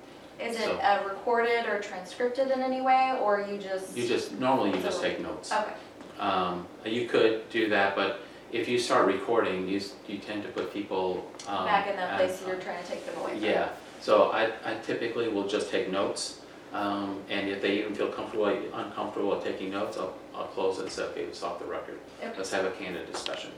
is 0.41 0.55
it 0.55 0.63
So- 0.67 0.77
uh, 0.77 1.03
recorded 1.09 1.67
or 1.67 1.81
transcripted 1.81 2.53
in 2.53 2.61
any 2.61 2.81
way, 2.81 3.19
or 3.21 3.41
you 3.41 3.59
just? 3.59 3.97
You 3.97 4.07
just, 4.07 4.33
normally 4.39 4.71
you 4.77 4.81
just 4.81 5.03
take 5.03 5.19
notes. 5.21 5.51
Okay, 5.53 5.73
Um, 6.21 6.65
you 6.85 7.09
could 7.09 7.49
do 7.51 7.69
that, 7.71 7.97
but 7.97 8.21
if 8.53 8.69
you 8.69 8.79
start 8.79 9.07
recording, 9.07 9.67
you, 9.69 9.79
s- 9.79 9.95
you 10.07 10.19
tend 10.19 10.45
to 10.45 10.49
put 10.51 10.73
people, 10.73 11.29
um. 11.49 11.65
back 11.67 11.89
in 11.89 11.97
that 11.97 12.11
at- 12.13 12.17
place 12.19 12.41
you're 12.47 12.55
trying 12.57 12.81
to 12.85 12.89
take 12.89 13.05
them 13.05 13.17
away 13.21 13.33
from. 13.33 13.43
Yeah, 13.43 13.71
so 14.01 14.31
I, 14.31 14.53
I 14.65 14.75
typically 14.87 15.27
will 15.29 15.49
just 15.49 15.71
take 15.73 15.91
notes, 15.91 16.41
um, 16.73 17.21
and 17.29 17.49
if 17.49 17.61
they 17.61 17.73
even 17.81 17.95
feel 17.97 18.09
comfortable, 18.13 18.47
uncomfortable 18.47 19.31
with 19.31 19.43
taking 19.43 19.71
notes, 19.73 19.97
I'll, 19.99 20.15
I'll 20.37 20.45
close 20.47 20.79
it 20.79 20.83
and 20.83 20.93
say, 20.93 21.03
okay, 21.07 21.23
it's 21.23 21.43
off 21.43 21.59
the 21.59 21.65
record. 21.65 21.99
Okay, 22.23 22.33
Let's 22.37 22.53
have 22.53 22.65
a 22.65 22.71
candid 22.71 23.11
discussion. 23.11 23.51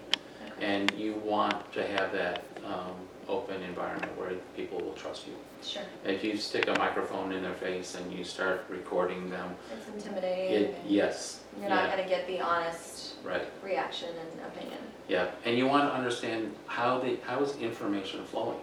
And 0.60 0.90
you 0.96 1.14
want 1.24 1.72
to 1.72 1.86
have 1.86 2.12
that 2.12 2.44
um, 2.66 2.94
open 3.28 3.62
environment 3.62 4.16
where 4.18 4.32
people 4.56 4.78
will 4.80 4.92
trust 4.92 5.26
you. 5.26 5.32
sure. 5.62 5.82
If 6.04 6.22
you 6.24 6.36
stick 6.36 6.68
a 6.68 6.78
microphone 6.78 7.32
in 7.32 7.42
their 7.42 7.54
face 7.54 7.94
and 7.94 8.12
you 8.12 8.24
start 8.24 8.64
recording 8.68 9.30
them, 9.30 9.54
It's 9.76 9.86
intimidating, 10.06 10.64
it, 10.70 10.74
and 10.82 10.90
yes. 10.90 11.40
you're 11.58 11.68
not 11.68 11.88
yeah, 11.88 11.96
gonna 11.96 12.08
get 12.08 12.26
the 12.26 12.40
honest 12.40 13.14
Right, 13.24 13.46
reaction 13.62 14.08
and 14.08 14.46
opinion. 14.46 14.78
yeah. 15.08 15.30
And 15.44 15.56
you 15.58 15.66
want 15.66 15.84
to 15.90 15.94
understand 15.94 16.54
how 16.66 16.98
the, 16.98 17.18
how 17.26 17.40
is 17.42 17.56
information 17.58 18.24
flowing? 18.24 18.58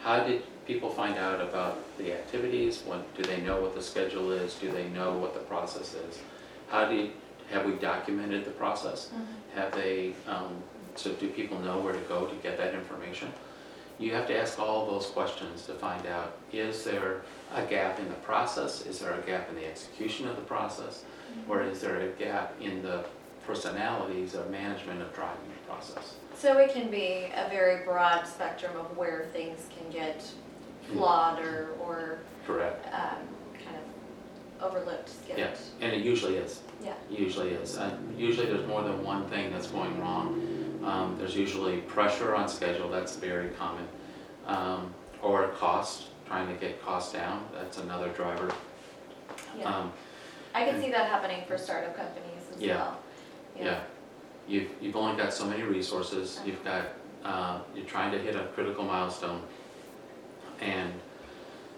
How 0.00 0.22
did 0.24 0.42
people 0.66 0.90
find 0.90 1.16
out 1.16 1.40
about 1.40 1.78
the 1.98 2.12
activities? 2.12 2.82
When, 2.86 3.00
do 3.16 3.22
they 3.22 3.40
know 3.40 3.60
what 3.62 3.74
the 3.74 3.82
schedule 3.82 4.30
is? 4.30 4.54
Do 4.54 4.70
they 4.70 4.88
know 4.90 5.16
what 5.16 5.32
the 5.34 5.40
process 5.40 5.94
is? 5.94 6.18
How 6.68 6.86
do, 6.88 6.94
you- 6.96 7.10
have 7.50 7.66
we 7.66 7.72
documented 7.72 8.44
the 8.44 8.50
process? 8.52 9.10
Have 9.54 9.72
they, 9.72 10.14
um, 10.26 10.62
so 10.96 11.12
do 11.12 11.28
people 11.28 11.58
know 11.60 11.78
where 11.78 11.92
to 11.92 11.98
go 12.00 12.26
to 12.26 12.34
get 12.36 12.56
that 12.58 12.74
information? 12.74 13.32
You 13.98 14.12
have 14.12 14.26
to 14.26 14.36
ask 14.38 14.58
all 14.58 14.86
those 14.86 15.06
questions 15.06 15.66
to 15.66 15.74
find 15.74 16.06
out, 16.06 16.36
is 16.52 16.82
there 16.84 17.22
a 17.54 17.62
gap 17.62 17.98
in 18.00 18.08
the 18.08 18.14
process? 18.16 18.86
Is 18.86 18.98
there 18.98 19.14
a 19.14 19.20
gap 19.22 19.48
in 19.48 19.54
the 19.54 19.66
execution 19.66 20.26
of 20.28 20.36
the 20.36 20.42
process? 20.42 21.04
Or 21.48 21.62
is 21.62 21.80
there 21.80 22.00
a 22.00 22.08
gap 22.08 22.54
in 22.60 22.82
the 22.82 23.04
personalities 23.46 24.34
of 24.34 24.50
management 24.50 25.00
of 25.02 25.12
driving 25.14 25.48
the 25.48 25.68
process? 25.72 26.14
So 26.36 26.58
it 26.58 26.72
can 26.72 26.90
be 26.90 27.28
a 27.36 27.48
very 27.50 27.84
broad 27.84 28.26
spectrum 28.26 28.76
of 28.76 28.96
where 28.96 29.26
things 29.32 29.68
can 29.76 29.90
get 29.90 30.24
flawed 30.92 31.40
or, 31.40 31.70
or 31.80 32.18
Correct. 32.46 32.84
um, 32.92 33.18
kind 33.64 33.76
of 33.76 34.62
overlooked, 34.72 35.08
skipped. 35.08 35.38
Yeah, 35.38 35.54
and 35.80 35.92
it 35.92 36.04
usually 36.04 36.36
is. 36.36 36.62
Yeah. 36.82 36.94
Usually 37.10 37.50
is. 37.50 37.78
Uh, 37.78 37.96
Usually 38.16 38.46
there's 38.46 38.66
more 38.66 38.82
than 38.82 39.02
one 39.04 39.26
thing 39.28 39.52
that's 39.52 39.68
going 39.68 40.00
wrong. 40.00 40.63
Um, 40.84 41.16
There's 41.18 41.34
usually 41.36 41.78
pressure 41.82 42.34
on 42.34 42.48
schedule, 42.48 42.88
that's 42.90 43.16
very 43.16 43.48
common. 43.50 43.86
Um, 44.46 44.94
Or 45.22 45.48
cost, 45.48 46.08
trying 46.26 46.48
to 46.48 46.54
get 46.60 46.84
costs 46.84 47.12
down, 47.12 47.46
that's 47.54 47.78
another 47.78 48.08
driver. 48.10 48.52
Yeah. 49.58 49.64
Um, 49.64 49.92
I 50.54 50.64
can 50.64 50.80
see 50.80 50.90
that 50.90 51.08
happening 51.08 51.42
for 51.46 51.56
startup 51.56 51.96
companies 51.96 52.42
as 52.54 52.60
Yeah. 52.60 52.76
well. 52.76 52.98
Yeah, 53.58 53.80
you've, 54.46 54.70
you've 54.80 54.96
only 54.96 55.16
got 55.16 55.32
so 55.32 55.46
many 55.46 55.62
resources, 55.62 56.40
you've 56.44 56.62
got, 56.62 56.84
uh, 57.24 57.60
you're 57.74 57.86
trying 57.86 58.12
to 58.12 58.18
hit 58.18 58.36
a 58.36 58.44
critical 58.54 58.84
milestone. 58.84 59.42
And 60.60 60.92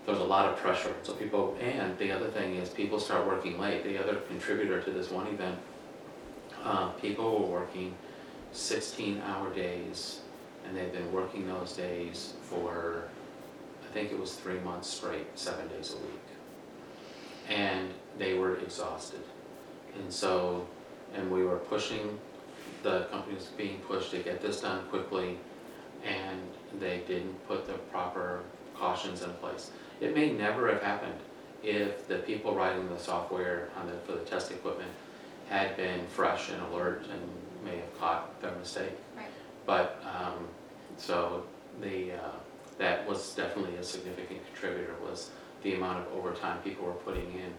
there's 0.06 0.18
a 0.18 0.24
lot 0.24 0.46
of 0.48 0.56
pressure, 0.56 0.94
so 1.02 1.12
people, 1.12 1.56
and 1.60 1.96
the 1.98 2.10
other 2.10 2.28
thing 2.28 2.56
is, 2.56 2.68
people 2.70 2.98
start 2.98 3.26
working 3.26 3.58
late, 3.60 3.84
the 3.84 3.98
other 4.02 4.16
contributor 4.28 4.80
to 4.82 4.90
this 4.90 5.10
one 5.10 5.26
event, 5.28 5.58
uh, 6.64 6.88
people 7.00 7.38
were 7.40 7.60
working 7.60 7.94
sixteen 8.56 9.20
hour 9.22 9.52
days, 9.54 10.20
and 10.66 10.76
they've 10.76 10.92
been 10.92 11.12
working 11.12 11.46
those 11.46 11.72
days 11.74 12.34
for, 12.42 13.04
I 13.88 13.92
think 13.92 14.10
it 14.10 14.18
was 14.18 14.34
three 14.34 14.58
months 14.60 14.88
straight, 14.88 15.26
seven 15.38 15.68
days 15.68 15.92
a 15.92 15.96
week. 15.96 16.22
And 17.48 17.90
they 18.18 18.34
were 18.34 18.56
exhausted, 18.56 19.22
and 19.98 20.12
so, 20.12 20.66
and 21.14 21.30
we 21.30 21.44
were 21.44 21.58
pushing, 21.58 22.18
the 22.82 23.04
company 23.10 23.36
was 23.36 23.46
being 23.46 23.78
pushed 23.80 24.10
to 24.10 24.18
get 24.18 24.40
this 24.40 24.60
done 24.60 24.84
quickly, 24.86 25.38
and 26.04 26.40
they 26.80 27.02
didn't 27.06 27.46
put 27.46 27.66
the 27.66 27.74
proper 27.92 28.40
cautions 28.74 29.22
in 29.22 29.30
place. 29.34 29.70
It 30.00 30.14
may 30.14 30.32
never 30.32 30.70
have 30.72 30.82
happened 30.82 31.20
if 31.62 32.06
the 32.08 32.18
people 32.18 32.54
writing 32.54 32.88
the 32.88 32.98
software 32.98 33.68
the, 33.86 33.92
for 34.04 34.18
the 34.18 34.24
test 34.24 34.50
equipment 34.50 34.90
had 35.48 35.76
been 35.76 36.06
fresh 36.08 36.50
and 36.50 36.60
alert 36.64 37.06
and 37.10 37.22
may 37.66 37.76
have 37.76 38.00
caught 38.00 38.40
their 38.40 38.54
mistake. 38.56 38.96
Right. 39.16 39.26
But, 39.66 40.02
um, 40.18 40.48
so 40.96 41.44
the, 41.80 42.12
uh, 42.12 42.36
that 42.78 43.06
was 43.06 43.34
definitely 43.34 43.76
a 43.76 43.84
significant 43.84 44.40
contributor, 44.46 44.94
was 45.02 45.30
the 45.62 45.74
amount 45.74 46.06
of 46.06 46.12
overtime 46.12 46.58
people 46.62 46.86
were 46.86 46.92
putting 46.92 47.32
in, 47.32 47.52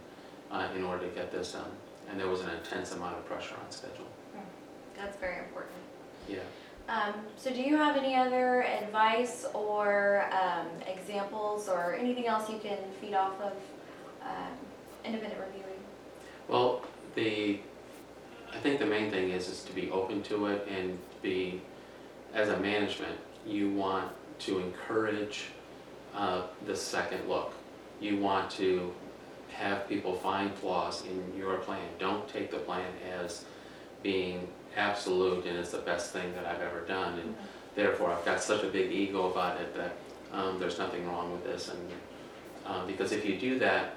uh, 0.50 0.68
in 0.74 0.82
order 0.82 1.06
to 1.06 1.14
get 1.14 1.30
this 1.30 1.52
done. 1.52 1.70
And 2.10 2.18
there 2.18 2.28
was 2.28 2.40
an 2.40 2.50
intense 2.50 2.92
amount 2.92 3.16
of 3.18 3.26
pressure 3.26 3.54
on 3.62 3.70
schedule. 3.70 4.06
That's 4.96 5.16
very 5.18 5.38
important. 5.38 5.76
Yeah. 6.28 6.38
Um, 6.88 7.14
so 7.36 7.50
do 7.50 7.60
you 7.60 7.76
have 7.76 7.96
any 7.96 8.16
other 8.16 8.64
advice 8.64 9.44
or 9.52 10.24
um, 10.32 10.66
examples 10.86 11.68
or 11.68 11.94
anything 11.94 12.26
else 12.26 12.48
you 12.48 12.58
can 12.58 12.78
feed 13.00 13.14
off 13.14 13.38
of 13.40 13.52
um, 14.22 14.56
independent 15.04 15.40
reviewing? 15.40 15.78
Well, 16.48 16.82
the, 17.14 17.60
I 18.58 18.60
think 18.60 18.80
the 18.80 18.86
main 18.86 19.08
thing 19.08 19.30
is, 19.30 19.48
is 19.48 19.62
to 19.64 19.72
be 19.72 19.88
open 19.92 20.20
to 20.24 20.46
it 20.46 20.66
and 20.68 20.98
be, 21.22 21.60
as 22.34 22.48
a 22.48 22.56
management, 22.58 23.16
you 23.46 23.70
want 23.70 24.10
to 24.40 24.58
encourage 24.58 25.44
uh, 26.12 26.42
the 26.66 26.74
second 26.74 27.28
look. 27.28 27.54
You 28.00 28.16
want 28.16 28.50
to 28.52 28.92
have 29.52 29.88
people 29.88 30.12
find 30.12 30.52
flaws 30.52 31.04
in 31.06 31.38
your 31.38 31.58
plan. 31.58 31.86
Don't 32.00 32.28
take 32.28 32.50
the 32.50 32.56
plan 32.56 32.90
as 33.20 33.44
being 34.02 34.48
absolute 34.76 35.46
and 35.46 35.56
it's 35.56 35.70
the 35.70 35.78
best 35.78 36.12
thing 36.12 36.34
that 36.34 36.44
I've 36.44 36.60
ever 36.60 36.80
done. 36.80 37.16
And 37.20 37.36
therefore, 37.76 38.10
I've 38.10 38.24
got 38.24 38.42
such 38.42 38.64
a 38.64 38.68
big 38.68 38.90
ego 38.90 39.30
about 39.30 39.60
it 39.60 39.72
that 39.76 39.92
um, 40.32 40.58
there's 40.58 40.80
nothing 40.80 41.06
wrong 41.06 41.30
with 41.30 41.44
this. 41.44 41.68
And 41.68 41.78
uh, 42.66 42.84
because 42.88 43.12
if 43.12 43.24
you 43.24 43.38
do 43.38 43.60
that, 43.60 43.94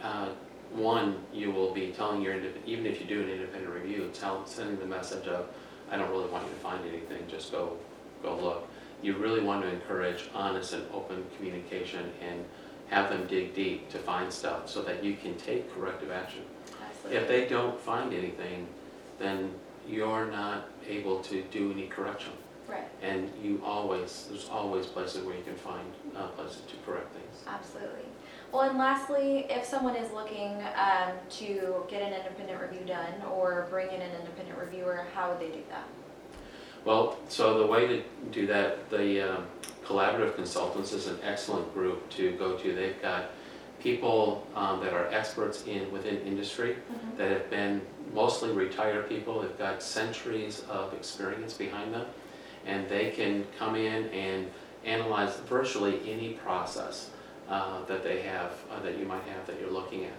uh, 0.00 0.28
one, 0.72 1.16
you 1.32 1.50
will 1.50 1.72
be 1.72 1.92
telling 1.92 2.22
your, 2.22 2.34
indep- 2.34 2.64
even 2.66 2.86
if 2.86 3.00
you 3.00 3.06
do 3.06 3.22
an 3.22 3.28
independent 3.30 3.72
review, 3.72 4.10
tell, 4.12 4.46
sending 4.46 4.78
the 4.78 4.86
message 4.86 5.26
of, 5.26 5.46
I 5.90 5.96
don't 5.96 6.10
really 6.10 6.28
want 6.28 6.44
you 6.44 6.50
to 6.50 6.56
find 6.56 6.86
anything, 6.86 7.22
just 7.28 7.50
go, 7.52 7.76
go 8.22 8.36
look. 8.36 8.68
You 9.02 9.16
really 9.16 9.40
want 9.40 9.62
to 9.62 9.68
encourage 9.72 10.28
honest 10.34 10.72
and 10.74 10.84
open 10.92 11.24
communication 11.36 12.10
and 12.20 12.44
have 12.88 13.10
them 13.10 13.26
dig 13.26 13.54
deep 13.54 13.88
to 13.90 13.98
find 13.98 14.32
stuff 14.32 14.68
so 14.68 14.82
that 14.82 15.04
you 15.04 15.14
can 15.16 15.36
take 15.36 15.72
corrective 15.74 16.10
action. 16.10 16.42
Absolutely. 16.84 17.16
If 17.18 17.28
they 17.28 17.46
don't 17.46 17.78
find 17.80 18.12
anything, 18.12 18.66
then 19.18 19.52
you're 19.88 20.26
not 20.26 20.68
able 20.88 21.20
to 21.20 21.42
do 21.44 21.70
any 21.72 21.86
correction. 21.86 22.32
Right, 22.66 22.84
And 23.00 23.30
you 23.42 23.62
always, 23.64 24.26
there's 24.28 24.48
always 24.50 24.84
places 24.84 25.24
where 25.24 25.34
you 25.34 25.42
can 25.42 25.54
find 25.56 25.86
uh, 26.14 26.26
places 26.28 26.60
to 26.68 26.74
correct 26.84 27.14
things. 27.14 27.42
absolutely. 27.46 28.04
Well, 28.52 28.62
and 28.62 28.78
lastly, 28.78 29.46
if 29.50 29.64
someone 29.64 29.94
is 29.94 30.10
looking 30.12 30.62
um, 30.74 31.12
to 31.30 31.84
get 31.88 32.00
an 32.00 32.14
independent 32.14 32.60
review 32.60 32.86
done 32.86 33.12
or 33.30 33.66
bring 33.68 33.88
in 33.88 34.00
an 34.00 34.10
independent 34.20 34.58
reviewer, 34.58 35.06
how 35.14 35.30
would 35.30 35.38
they 35.38 35.54
do 35.54 35.62
that? 35.68 35.84
Well, 36.84 37.18
so 37.28 37.58
the 37.58 37.66
way 37.66 37.86
to 37.86 38.02
do 38.32 38.46
that, 38.46 38.88
the 38.88 39.34
um, 39.34 39.46
Collaborative 39.84 40.34
Consultants 40.34 40.92
is 40.94 41.08
an 41.08 41.18
excellent 41.22 41.72
group 41.74 42.08
to 42.10 42.32
go 42.32 42.56
to. 42.56 42.74
They've 42.74 43.00
got 43.02 43.26
people 43.80 44.46
um, 44.54 44.80
that 44.80 44.94
are 44.94 45.06
experts 45.08 45.64
in, 45.66 45.92
within 45.92 46.16
industry 46.22 46.76
that 47.18 47.30
have 47.30 47.50
been 47.50 47.82
mostly 48.14 48.50
retired 48.50 49.08
people. 49.10 49.42
They've 49.42 49.58
got 49.58 49.82
centuries 49.82 50.62
of 50.70 50.94
experience 50.94 51.52
behind 51.52 51.92
them. 51.92 52.06
And 52.64 52.88
they 52.88 53.10
can 53.10 53.46
come 53.58 53.76
in 53.76 54.08
and 54.08 54.50
analyze 54.84 55.36
virtually 55.40 56.00
any 56.10 56.30
process 56.30 57.10
uh, 57.48 57.84
that 57.86 58.02
they 58.02 58.22
have, 58.22 58.52
uh, 58.70 58.80
that 58.80 58.98
you 58.98 59.06
might 59.06 59.22
have 59.24 59.46
that 59.46 59.60
you're 59.60 59.70
looking 59.70 60.04
at. 60.04 60.12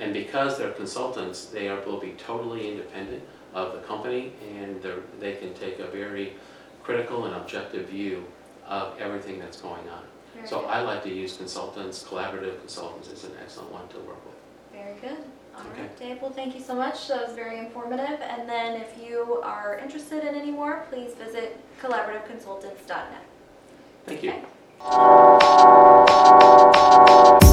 And 0.00 0.12
because 0.12 0.58
they're 0.58 0.72
consultants, 0.72 1.46
they 1.46 1.68
are, 1.68 1.80
will 1.82 2.00
be 2.00 2.12
totally 2.12 2.70
independent 2.70 3.22
of 3.54 3.72
the 3.72 3.80
company 3.80 4.32
and 4.56 4.82
they're, 4.82 5.34
can 5.36 5.54
take 5.54 5.78
a 5.78 5.86
very 5.86 6.34
critical 6.82 7.24
and 7.26 7.34
objective 7.34 7.88
view 7.88 8.24
of 8.66 8.98
everything 8.98 9.38
that's 9.38 9.60
going 9.60 9.88
on. 9.88 10.02
Very 10.34 10.46
So 10.46 10.60
good. 10.60 10.68
I 10.68 10.82
like 10.82 11.02
to 11.04 11.10
use 11.12 11.36
consultants, 11.36 12.04
collaborative 12.04 12.58
consultants 12.60 13.08
is 13.08 13.24
an 13.24 13.32
excellent 13.42 13.72
one 13.72 13.88
to 13.88 13.96
work 14.00 14.22
with. 14.26 14.34
Very 14.72 14.94
good. 15.00 15.24
All 15.56 15.62
Okay. 15.72 15.82
right, 15.82 15.98
Dave, 15.98 16.22
well, 16.22 16.30
thank 16.30 16.54
you 16.54 16.60
so 16.60 16.74
much. 16.74 17.08
That 17.08 17.26
was 17.26 17.34
very 17.34 17.58
informative. 17.58 18.20
And 18.20 18.48
then 18.48 18.80
if 18.80 18.94
you 19.02 19.40
are 19.42 19.78
interested 19.78 20.22
in 20.22 20.34
any 20.34 20.50
more, 20.50 20.84
please 20.90 21.14
visit 21.14 21.58
collaborativeconsultants.net. 21.80 23.24
Thank 24.06 24.22
you. 24.22 24.30
Okay. 24.30 24.44
Thank 24.80 24.92
you. 27.42 27.47